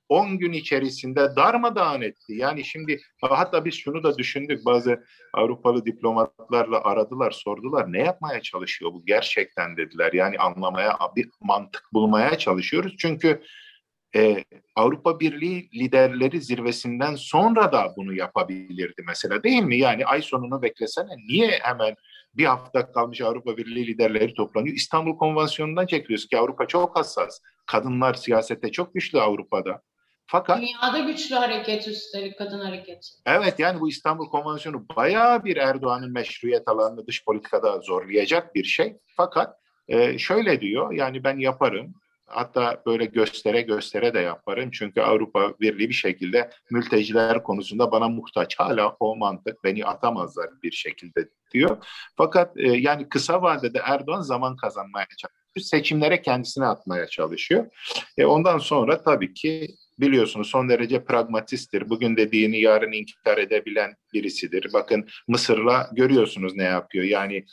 10 0.10 0.38
gün 0.38 0.52
içerisinde 0.52 1.36
darmadağın 1.36 2.02
etti. 2.02 2.34
Yani 2.34 2.66
şimdi 2.66 3.02
hatta 3.22 3.66
biz 3.66 3.74
şunu 3.74 4.04
da 4.04 4.18
düşündük. 4.18 4.66
Bazı 4.66 5.04
Avrupalı 5.34 5.86
diplomatlarla 5.86 6.84
aradılar, 6.84 7.32
sordular. 7.32 7.94
Ne 7.94 8.00
yapmaya 8.00 8.42
çalışıyor 8.42 8.94
bu 8.94 9.06
gerçekten 9.06 9.78
dediler. 9.78 10.14
Yani 10.14 10.38
anlamaya, 10.38 10.98
bir 11.16 11.30
mantık 11.42 11.84
bulmaya 11.94 12.38
çalışıyoruz. 12.38 12.96
Çünkü 13.00 13.42
e, 14.16 14.44
Avrupa 14.76 15.20
Birliği 15.20 15.70
liderleri 15.74 16.42
zirvesinden 16.42 17.16
sonra 17.16 17.72
da 17.72 17.94
bunu 17.98 18.14
yapabilirdi 18.14 19.04
mesela 19.08 19.44
değil 19.44 19.64
mi? 19.64 19.78
Yani 19.78 20.06
ay 20.06 20.22
sonunu 20.22 20.62
beklesene 20.62 21.18
niye 21.30 21.60
hemen 21.62 21.96
bir 22.34 22.46
hafta 22.46 22.92
kalmış 22.92 23.22
Avrupa 23.22 23.58
Birliği 23.58 23.88
liderleri 23.88 24.34
toplanıyor. 24.34 24.76
İstanbul 24.76 25.18
Konvansiyonu'ndan 25.18 25.86
çekiliyoruz 25.86 26.28
ki 26.28 26.38
Avrupa 26.38 26.68
çok 26.68 26.98
hassas. 26.98 27.40
Kadınlar 27.66 28.14
siyasette 28.14 28.72
çok 28.72 28.94
güçlü 28.94 29.22
Avrupa'da. 29.22 29.82
Fakat 30.26 30.62
Dünyada 30.62 31.00
güçlü 31.00 31.36
hareket 31.36 31.88
üstelik 31.88 32.38
kadın 32.38 32.60
hareket. 32.60 33.12
Evet 33.26 33.60
yani 33.60 33.80
bu 33.80 33.90
İstanbul 33.90 34.30
Konvansiyonu 34.30 34.86
bayağı 34.96 35.46
bir 35.46 35.58
Erdoğan'ın 35.58 36.12
meşruiyet 36.12 36.68
alanını 36.68 37.08
dış 37.08 37.26
politikada 37.26 37.80
zorlayacak 37.80 38.56
bir 38.56 38.64
şey. 38.64 38.98
Fakat 39.18 39.58
e, 39.88 40.18
şöyle 40.18 40.62
diyor 40.62 40.94
yani 40.94 41.24
ben 41.24 41.38
yaparım 41.38 41.94
Hatta 42.30 42.82
böyle 42.86 43.06
göstere 43.06 43.62
göstere 43.62 44.14
de 44.14 44.20
yaparım. 44.20 44.72
Çünkü 44.72 45.02
Avrupa 45.02 45.54
Birliği 45.60 45.90
bir 45.90 45.94
şekilde 45.94 46.50
mülteciler 46.72 47.44
konusunda 47.44 47.92
bana 47.92 48.08
muhtaç. 48.08 48.60
Hala 48.60 48.96
o 49.00 49.16
mantık 49.16 49.64
beni 49.64 49.86
atamazlar 49.86 50.50
bir 50.64 50.72
şekilde 50.72 51.30
diyor. 51.54 51.78
Fakat 52.18 52.58
e, 52.58 52.68
yani 52.68 53.10
kısa 53.10 53.42
vadede 53.42 53.82
Erdoğan 53.84 54.22
zaman 54.22 54.56
kazanmaya 54.56 55.08
çalışıyor. 55.18 55.40
Seçimlere 55.60 56.22
kendisine 56.22 56.66
atmaya 56.66 57.08
çalışıyor. 57.08 57.66
E, 58.18 58.26
ondan 58.26 58.58
sonra 58.58 59.04
tabii 59.04 59.34
ki 59.34 59.68
biliyorsunuz 60.00 60.48
son 60.48 60.70
derece 60.70 61.04
pragmatisttir. 61.06 61.90
Bugün 61.90 62.18
dediğini 62.18 62.62
yarın 62.62 62.92
inkar 62.92 63.38
edebilen 63.38 63.94
birisidir. 64.14 64.74
Bakın 64.74 65.08
Mısır'la 65.28 65.90
görüyorsunuz 65.94 66.56
ne 66.56 66.64
yapıyor. 66.64 67.06
Yani 67.06 67.46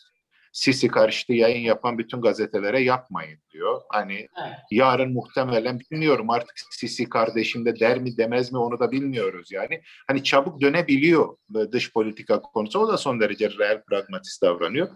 Sisi 0.57 0.89
karşıtı 0.89 1.33
yayın 1.33 1.61
yapan 1.61 1.99
bütün 1.99 2.21
gazetelere 2.21 2.81
yapmayın 2.81 3.39
diyor. 3.53 3.81
Hani 3.89 4.15
evet. 4.15 4.55
yarın 4.71 5.13
muhtemelen 5.13 5.81
bilmiyorum 5.81 6.31
artık 6.31 6.55
Sisi 6.71 7.09
kardeşim 7.09 7.65
de 7.65 7.81
der 7.81 7.99
mi 7.99 8.17
demez 8.17 8.53
mi 8.53 8.59
onu 8.59 8.79
da 8.81 8.93
bilmiyoruz 8.93 9.53
yani. 9.53 9.83
Hani 10.07 10.25
çabuk 10.25 10.61
dönebiliyor 10.61 11.37
dış 11.73 11.93
politika 11.93 12.43
konusu. 12.43 12.79
O 12.79 12.89
da 12.89 12.97
son 12.97 13.21
derece 13.21 13.51
real 13.59 13.83
pragmatist 13.83 14.43
davranıyor. 14.43 14.89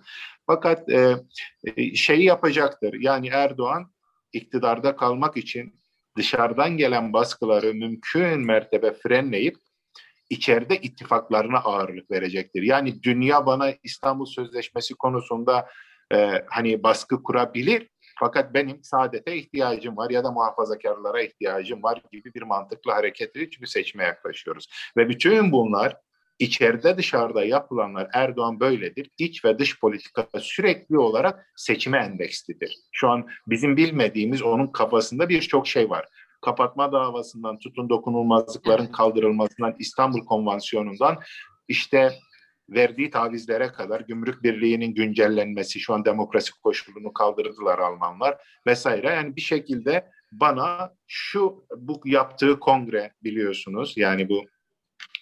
Fakat 0.47 0.89
e, 0.89 1.17
e, 1.77 1.95
şeyi 1.95 2.25
yapacaktır. 2.25 2.95
Yani 3.01 3.29
Erdoğan 3.29 3.93
iktidarda 4.33 4.97
kalmak 4.97 5.37
için 5.37 5.81
dışarıdan 6.17 6.77
gelen 6.77 7.13
baskıları 7.13 7.75
mümkün 7.75 8.47
mertebe 8.47 8.93
frenleyip 8.93 9.57
içeride 10.31 10.77
ittifaklarına 10.77 11.59
ağırlık 11.59 12.11
verecektir. 12.11 12.63
Yani 12.63 13.03
dünya 13.03 13.47
bana 13.47 13.73
İstanbul 13.83 14.27
Sözleşmesi 14.27 14.95
konusunda 14.95 15.69
e, 16.13 16.45
hani 16.49 16.83
baskı 16.83 17.23
kurabilir 17.23 17.89
fakat 18.21 18.55
benim 18.55 18.85
saadete 18.85 19.37
ihtiyacım 19.37 19.97
var 19.97 20.11
ya 20.11 20.25
da 20.25 20.31
muhafazakarlara 20.31 21.23
ihtiyacım 21.23 21.83
var 21.83 22.03
gibi 22.13 22.35
bir 22.35 22.43
mantıkla 22.43 22.95
hareket 22.95 23.37
edip 23.37 23.53
bir 23.61 23.67
seçime 23.67 24.05
yaklaşıyoruz. 24.05 24.67
Ve 24.97 25.09
bütün 25.09 25.53
bunlar 25.53 25.97
içeride 26.39 26.99
dışarıda 26.99 27.45
yapılanlar 27.45 28.09
Erdoğan 28.15 28.61
böyledir. 28.61 29.11
İç 29.19 29.45
ve 29.45 29.59
dış 29.59 29.81
politika 29.81 30.27
sürekli 30.39 30.99
olarak 30.99 31.53
seçime 31.57 31.99
endekslidir. 31.99 32.77
Şu 32.93 33.09
an 33.09 33.29
bizim 33.47 33.77
bilmediğimiz 33.77 34.43
onun 34.43 34.67
kafasında 34.67 35.29
birçok 35.29 35.69
şey 35.69 35.91
var 35.91 36.07
kapatma 36.41 36.93
davasından 36.93 37.59
tutun 37.59 37.89
dokunulmazlıkların 37.89 38.87
kaldırılmasından 38.87 39.77
İstanbul 39.79 40.25
Konvansiyonu'ndan 40.25 41.19
işte 41.69 42.13
verdiği 42.69 43.11
tavizlere 43.11 43.73
kadar 43.73 44.01
gümrük 44.01 44.43
birliğinin 44.43 44.95
güncellenmesi 44.95 45.81
şu 45.81 45.95
an 45.95 46.05
demokrasi 46.05 46.53
koşulunu 46.63 47.13
kaldırdılar 47.13 47.79
Almanlar 47.79 48.37
vesaire 48.67 49.07
yani 49.07 49.37
bir 49.37 49.41
şekilde 49.41 50.11
bana 50.33 50.95
şu 51.07 51.65
bu 51.77 52.01
yaptığı 52.05 52.61
kongre 52.61 53.13
biliyorsunuz 53.25 53.95
yani 53.97 54.29
bu 54.29 54.45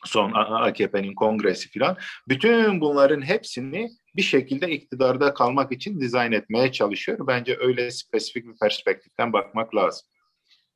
son 0.05 0.33
AKP'nin 0.35 1.15
kongresi 1.15 1.69
filan 1.69 1.97
bütün 2.29 2.81
bunların 2.81 3.23
hepsini 3.23 3.91
bir 4.17 4.23
şekilde 4.23 4.71
iktidarda 4.71 5.35
kalmak 5.35 5.73
için 5.73 6.01
dizayn 6.01 6.33
etmeye 6.33 6.73
çalışıyor. 6.73 7.27
Bence 7.27 7.57
öyle 7.61 7.91
spesifik 7.91 8.47
bir 8.47 8.59
perspektiften 8.59 9.33
bakmak 9.33 9.75
lazım. 9.75 10.09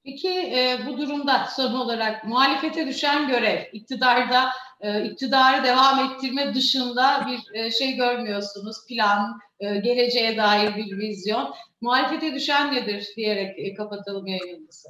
Peki 0.05 0.29
e, 0.29 0.79
bu 0.87 0.99
durumda 0.99 1.47
son 1.57 1.75
olarak 1.75 2.25
muhalefete 2.25 2.87
düşen 2.87 3.29
görev, 3.29 3.63
iktidarda 3.73 4.51
e, 4.81 5.05
iktidarı 5.05 5.65
devam 5.65 6.13
ettirme 6.13 6.55
dışında 6.55 7.27
bir 7.27 7.59
e, 7.59 7.71
şey 7.71 7.97
görmüyorsunuz, 7.97 8.77
plan, 8.89 9.41
e, 9.61 9.77
geleceğe 9.77 10.37
dair 10.37 10.77
bir 10.77 10.99
vizyon. 10.99 11.55
Muhalefete 11.81 12.35
düşen 12.35 12.75
nedir 12.75 13.09
diyerek 13.17 13.59
e, 13.59 13.75
kapatalım 13.75 14.27
yayınımızı. 14.27 14.89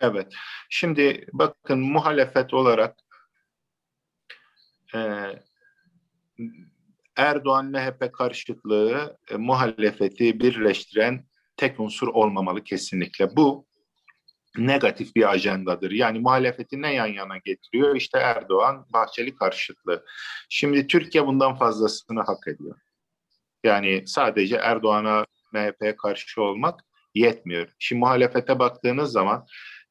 Evet, 0.00 0.32
şimdi 0.70 1.26
bakın 1.32 1.80
muhalefet 1.80 2.54
olarak 2.54 2.96
e, 4.94 5.00
Erdoğan 7.16 7.66
MHP 7.66 8.12
karşıtlığı 8.12 9.18
e, 9.30 9.36
muhalefeti 9.36 10.40
birleştiren 10.40 11.24
tek 11.56 11.80
unsur 11.80 12.08
olmamalı 12.08 12.64
kesinlikle. 12.64 13.36
Bu 13.36 13.65
negatif 14.58 15.16
bir 15.16 15.30
ajandadır. 15.30 15.90
Yani 15.90 16.18
muhalefeti 16.18 16.82
ne 16.82 16.94
yan 16.94 17.06
yana 17.06 17.36
getiriyor? 17.36 17.96
İşte 17.96 18.18
Erdoğan, 18.18 18.86
Bahçeli 18.92 19.34
karşıtlığı. 19.34 20.04
Şimdi 20.48 20.86
Türkiye 20.86 21.26
bundan 21.26 21.54
fazlasını 21.54 22.20
hak 22.20 22.48
ediyor. 22.48 22.80
Yani 23.64 24.02
sadece 24.06 24.56
Erdoğan'a 24.56 25.26
MHP'ye 25.52 25.96
karşı 25.96 26.42
olmak 26.42 26.80
yetmiyor. 27.14 27.68
Şimdi 27.78 28.00
muhalefete 28.00 28.58
baktığınız 28.58 29.12
zaman 29.12 29.46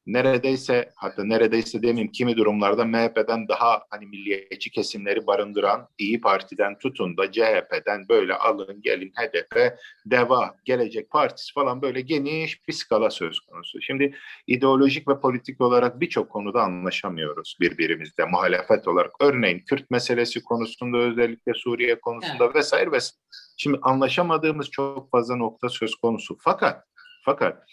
neredeyse 0.07 0.91
hatta 0.95 1.23
neredeyse 1.23 1.81
demeyeyim 1.83 2.11
kimi 2.11 2.37
durumlarda 2.37 2.85
MHP'den 2.85 3.47
daha 3.47 3.81
hani 3.89 4.05
milliyetçi 4.05 4.71
kesimleri 4.71 5.27
barındıran 5.27 5.87
İyi 5.97 6.21
Parti'den 6.21 6.77
tutun 6.77 7.17
da 7.17 7.31
CHP'den 7.31 8.09
böyle 8.09 8.33
alın 8.33 8.81
gelin 8.81 9.11
HDP, 9.15 9.77
DEVA, 10.05 10.55
Gelecek 10.65 11.09
Partisi 11.09 11.53
falan 11.53 11.81
böyle 11.81 12.01
geniş 12.01 12.67
bir 12.67 12.73
skala 12.73 13.09
söz 13.09 13.39
konusu. 13.39 13.81
Şimdi 13.81 14.15
ideolojik 14.47 15.07
ve 15.07 15.19
politik 15.19 15.61
olarak 15.61 15.99
birçok 15.99 16.29
konuda 16.29 16.61
anlaşamıyoruz 16.61 17.57
birbirimizle 17.61 18.25
muhalefet 18.25 18.87
olarak. 18.87 19.11
Örneğin 19.21 19.59
Kürt 19.59 19.91
meselesi 19.91 20.43
konusunda 20.43 20.97
özellikle 20.97 21.53
Suriye 21.53 21.99
konusunda 21.99 22.45
evet. 22.45 22.55
vesaire 22.55 22.91
vesaire. 22.91 23.15
Şimdi 23.57 23.79
anlaşamadığımız 23.81 24.69
çok 24.69 25.11
fazla 25.11 25.35
nokta 25.35 25.69
söz 25.69 25.95
konusu. 25.95 26.37
Fakat 26.39 26.83
fakat 27.25 27.63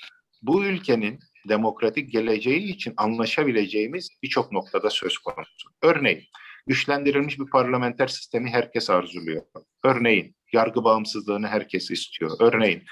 bu 0.43 0.65
ülkenin 0.65 1.19
demokratik 1.49 2.13
geleceği 2.13 2.63
için 2.63 2.95
anlaşabileceğimiz 2.97 4.11
birçok 4.23 4.53
noktada 4.53 4.91
söz 4.91 5.19
konusu. 5.19 5.69
Örneğin 5.83 6.23
güçlendirilmiş 6.67 7.39
bir 7.39 7.47
parlamenter 7.47 8.07
sistemi 8.07 8.51
herkes 8.51 8.91
arzuluyor. 8.91 9.43
Örneğin 9.85 10.37
yargı 10.53 10.85
bağımsızlığını 10.85 11.49
herkes 11.49 11.91
istiyor. 11.91 12.31
Örneğin 12.41 12.83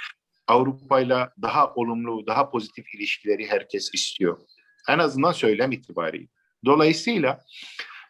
Avrupa'yla 0.47 1.33
daha 1.43 1.75
olumlu, 1.75 2.27
daha 2.27 2.51
pozitif 2.51 2.95
ilişkileri 2.95 3.47
herkes 3.47 3.95
istiyor. 3.95 4.39
En 4.89 4.99
azından 4.99 5.33
söylem 5.33 5.73
itibariyle. 5.73 6.27
Dolayısıyla 6.65 7.41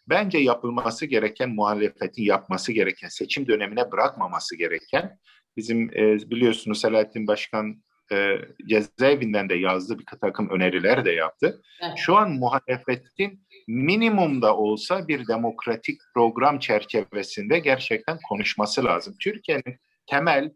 bence 0.09 0.38
yapılması 0.38 1.07
gereken 1.07 1.50
muhalefetin 1.50 2.22
yapması 2.22 2.72
gereken, 2.72 3.09
seçim 3.09 3.48
dönemine 3.48 3.92
bırakmaması 3.92 4.57
gereken 4.57 5.18
bizim 5.57 5.90
e, 5.90 6.31
biliyorsunuz 6.31 6.81
Selahattin 6.81 7.26
Başkan 7.26 7.83
e, 8.12 8.38
cezaevinden 8.66 9.48
de 9.48 9.54
yazdı 9.54 9.98
bir 9.98 10.04
takım 10.20 10.50
öneriler 10.50 11.04
de 11.04 11.10
yaptı. 11.10 11.62
Evet. 11.82 11.94
Şu 11.96 12.16
an 12.16 12.30
muhalefetin 12.30 13.46
minimumda 13.68 14.56
olsa 14.56 15.08
bir 15.08 15.28
demokratik 15.28 16.00
program 16.14 16.58
çerçevesinde 16.58 17.58
gerçekten 17.58 18.18
konuşması 18.28 18.84
lazım. 18.84 19.14
Türkiye'nin 19.20 19.76
temel 20.06 20.50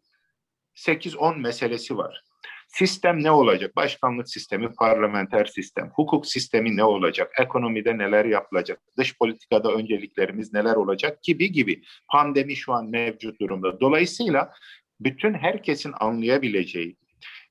8-10 0.76 1.40
meselesi 1.40 1.96
var. 1.96 2.24
Sistem 2.68 3.22
ne 3.22 3.30
olacak? 3.30 3.76
Başkanlık 3.76 4.30
sistemi, 4.30 4.72
parlamenter 4.72 5.44
sistem, 5.44 5.90
hukuk 5.94 6.26
sistemi 6.26 6.76
ne 6.76 6.84
olacak? 6.84 7.32
Ekonomide 7.40 7.98
neler 7.98 8.24
yapılacak? 8.24 8.80
Dış 8.98 9.18
politikada 9.18 9.72
önceliklerimiz 9.72 10.52
neler 10.52 10.74
olacak? 10.74 11.22
Gibi 11.22 11.52
gibi. 11.52 11.82
Pandemi 12.08 12.56
şu 12.56 12.72
an 12.72 12.90
mevcut 12.90 13.40
durumda. 13.40 13.80
Dolayısıyla 13.80 14.52
bütün 15.00 15.34
herkesin 15.34 15.92
anlayabileceği, 16.00 16.96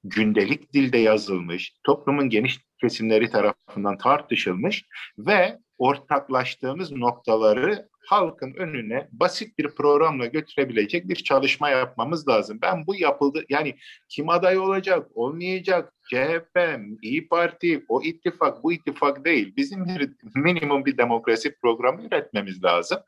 gündelik 0.04 0.74
dilde 0.74 0.98
yazılmış, 0.98 1.74
toplumun 1.84 2.30
geniş 2.30 2.60
kesimleri 2.82 3.30
tarafından 3.30 3.98
tartışılmış 3.98 4.86
ve 5.18 5.58
ortaklaştığımız 5.78 6.92
noktaları 6.92 7.90
halkın 8.06 8.54
önüne 8.54 9.08
basit 9.12 9.58
bir 9.58 9.70
programla 9.70 10.26
götürebilecek 10.26 11.10
bir 11.10 11.16
çalışma 11.16 11.70
yapmamız 11.70 12.28
lazım. 12.28 12.60
Ben 12.62 12.88
bu 12.88 12.96
yapıldı 12.96 13.44
yani 13.50 13.76
kim 14.10 14.30
aday 14.30 14.58
olacak, 14.58 15.08
olmayacak, 15.14 15.94
CHP, 16.10 16.80
İyi 17.02 17.28
Parti, 17.28 17.86
o 17.88 18.02
ittifak, 18.02 18.64
bu 18.64 18.74
ittifak 18.74 19.26
değil. 19.26 19.54
Bizim 19.58 19.86
bir 19.86 20.10
minimum 20.36 20.86
bir 20.86 20.98
demokrasi 20.98 21.56
programı 21.62 22.06
üretmemiz 22.06 22.64
lazım. 22.64 23.00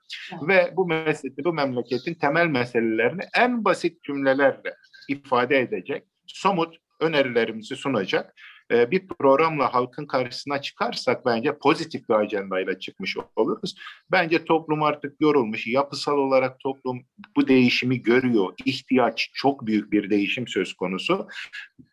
Ve 0.41 0.73
bu 0.75 0.87
meselesi, 0.87 1.43
bu 1.43 1.53
memleketin 1.53 2.13
temel 2.13 2.47
meselelerini 2.47 3.21
en 3.37 3.65
basit 3.65 4.03
cümlelerle 4.03 4.75
ifade 5.09 5.59
edecek, 5.59 6.03
somut 6.27 6.84
önerilerimizi 6.99 7.75
sunacak 7.75 8.35
e, 8.71 8.91
bir 8.91 9.07
programla 9.07 9.73
halkın 9.73 10.05
karşısına 10.05 10.61
çıkarsak 10.61 11.25
bence 11.25 11.57
pozitif 11.57 12.09
bir 12.09 12.13
ajandayla 12.13 12.79
çıkmış 12.79 13.17
oluruz. 13.35 13.75
Bence 14.11 14.45
toplum 14.45 14.83
artık 14.83 15.21
yorulmuş. 15.21 15.67
Yapısal 15.67 16.17
olarak 16.17 16.59
toplum 16.59 17.05
bu 17.35 17.47
değişimi 17.47 18.01
görüyor. 18.01 18.53
İhtiyaç 18.65 19.29
çok 19.33 19.65
büyük 19.67 19.91
bir 19.91 20.09
değişim 20.09 20.47
söz 20.47 20.73
konusu. 20.73 21.27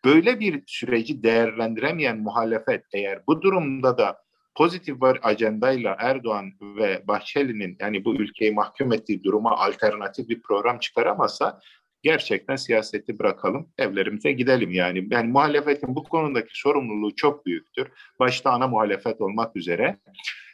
Böyle 0.05 0.39
bir 0.39 0.63
süreci 0.67 1.23
değerlendiremeyen 1.23 2.19
muhalefet 2.19 2.85
eğer 2.93 3.19
bu 3.27 3.41
durumda 3.41 3.97
da 3.97 4.23
pozitif 4.55 5.01
bir 5.01 5.29
ajandayla 5.29 5.95
Erdoğan 5.99 6.51
ve 6.61 7.03
Bahçeli'nin 7.07 7.77
yani 7.79 8.05
bu 8.05 8.15
ülkeyi 8.15 8.51
mahkum 8.51 8.93
ettiği 8.93 9.23
duruma 9.23 9.51
alternatif 9.57 10.29
bir 10.29 10.41
program 10.41 10.79
çıkaramazsa 10.79 11.59
gerçekten 12.03 12.55
siyaseti 12.55 13.19
bırakalım, 13.19 13.69
evlerimize 13.77 14.31
gidelim 14.31 14.71
yani. 14.71 15.07
Yani 15.11 15.31
muhalefetin 15.31 15.95
bu 15.95 16.03
konudaki 16.03 16.59
sorumluluğu 16.59 17.15
çok 17.15 17.45
büyüktür. 17.45 17.87
Başta 18.19 18.51
ana 18.51 18.67
muhalefet 18.67 19.21
olmak 19.21 19.55
üzere. 19.55 19.97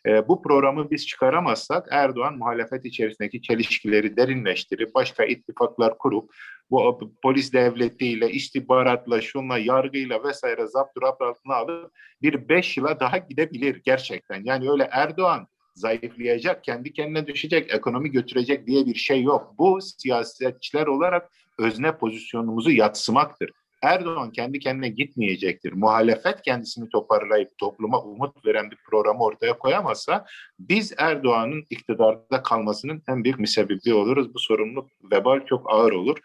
E, 0.05 0.27
bu 0.27 0.41
programı 0.41 0.91
biz 0.91 1.07
çıkaramazsak 1.07 1.88
Erdoğan 1.91 2.38
muhalefet 2.38 2.85
içerisindeki 2.85 3.41
çelişkileri 3.41 4.17
derinleştirip 4.17 4.95
başka 4.95 5.25
ittifaklar 5.25 5.97
kurup 5.97 6.31
bu 6.71 7.13
polis 7.23 7.53
devletiyle, 7.53 8.31
istihbaratla, 8.31 9.21
şunla, 9.21 9.57
yargıyla 9.57 10.23
vesaire 10.23 10.67
zapturapt 10.67 11.21
altına 11.21 11.55
alıp 11.55 11.91
bir 12.21 12.49
beş 12.49 12.77
yıla 12.77 12.99
daha 12.99 13.17
gidebilir 13.17 13.81
gerçekten. 13.85 14.43
Yani 14.43 14.71
öyle 14.71 14.89
Erdoğan 14.91 15.47
zayıflayacak, 15.75 16.63
kendi 16.63 16.93
kendine 16.93 17.27
düşecek, 17.27 17.73
ekonomi 17.73 18.12
götürecek 18.12 18.67
diye 18.67 18.86
bir 18.86 18.95
şey 18.95 19.23
yok. 19.23 19.53
Bu 19.58 19.79
siyasetçiler 19.82 20.88
olarak 20.88 21.32
özne 21.58 21.97
pozisyonumuzu 21.97 22.71
yatsımaktır. 22.71 23.51
Erdoğan 23.82 24.32
kendi 24.32 24.60
kendine 24.60 24.89
gitmeyecektir. 24.89 25.74
Muhalefet 25.74 26.42
kendisini 26.42 26.89
toparlayıp 26.89 27.58
topluma 27.58 28.02
umut 28.02 28.46
veren 28.46 28.72
bir 28.72 28.78
programı 28.89 29.24
ortaya 29.24 29.58
koyamazsa 29.58 30.26
biz 30.60 30.94
Erdoğan'ın 30.98 31.65
iktidarda 31.70 32.44
kalmasının 32.44 33.04
en 33.08 33.24
büyük 33.24 33.39
müsebbibi 33.39 33.94
oluruz. 33.94 34.34
Bu 34.34 34.39
sorumluluk 34.39 34.89
vebal 35.12 35.46
çok 35.46 35.74
ağır 35.74 35.92
olur. 35.92 36.18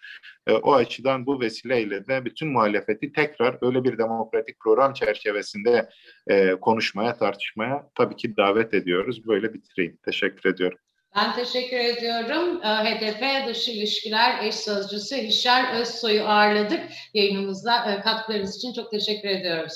E, 0.47 0.53
o 0.53 0.75
açıdan 0.75 1.27
bu 1.27 1.40
vesileyle 1.40 2.07
de 2.07 2.25
bütün 2.25 2.49
muhalefeti 2.49 3.12
tekrar 3.12 3.59
öyle 3.62 3.85
bir 3.85 3.99
demokratik 3.99 4.61
program 4.61 4.93
çerçevesinde 4.93 5.88
e, 6.27 6.51
konuşmaya, 6.55 7.17
tartışmaya 7.17 7.90
tabii 7.95 8.17
ki 8.17 8.37
davet 8.37 8.75
ediyoruz. 8.75 9.27
Böyle 9.27 9.55
bitireyim. 9.55 9.99
Teşekkür 10.05 10.51
ediyorum. 10.51 10.79
Ben 11.14 11.35
teşekkür 11.35 11.77
ediyorum. 11.77 12.62
Ee, 12.62 12.68
HDP 12.68 13.48
Dış 13.48 13.68
İlişkiler 13.68 14.44
Eş 14.44 14.55
Sözcüsü 14.55 15.16
Hişar 15.16 15.81
Özsoy'u 15.81 16.24
ağırladık 16.24 16.90
yayınımızda. 17.14 17.92
Ee, 17.92 18.00
katkılarınız 18.00 18.57
için 18.57 18.72
çok 18.72 18.90
teşekkür 18.90 19.29
ediyoruz. 19.29 19.74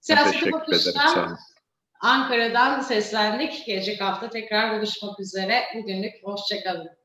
Siyasete 0.00 0.52
bakışta 0.52 1.36
Ankara'dan 2.00 2.80
seslendik. 2.80 3.66
Gelecek 3.66 4.00
hafta 4.00 4.30
tekrar 4.30 4.78
buluşmak 4.78 5.20
üzere. 5.20 5.62
Bugünlük 5.74 6.14
hoşçakalın. 6.24 7.01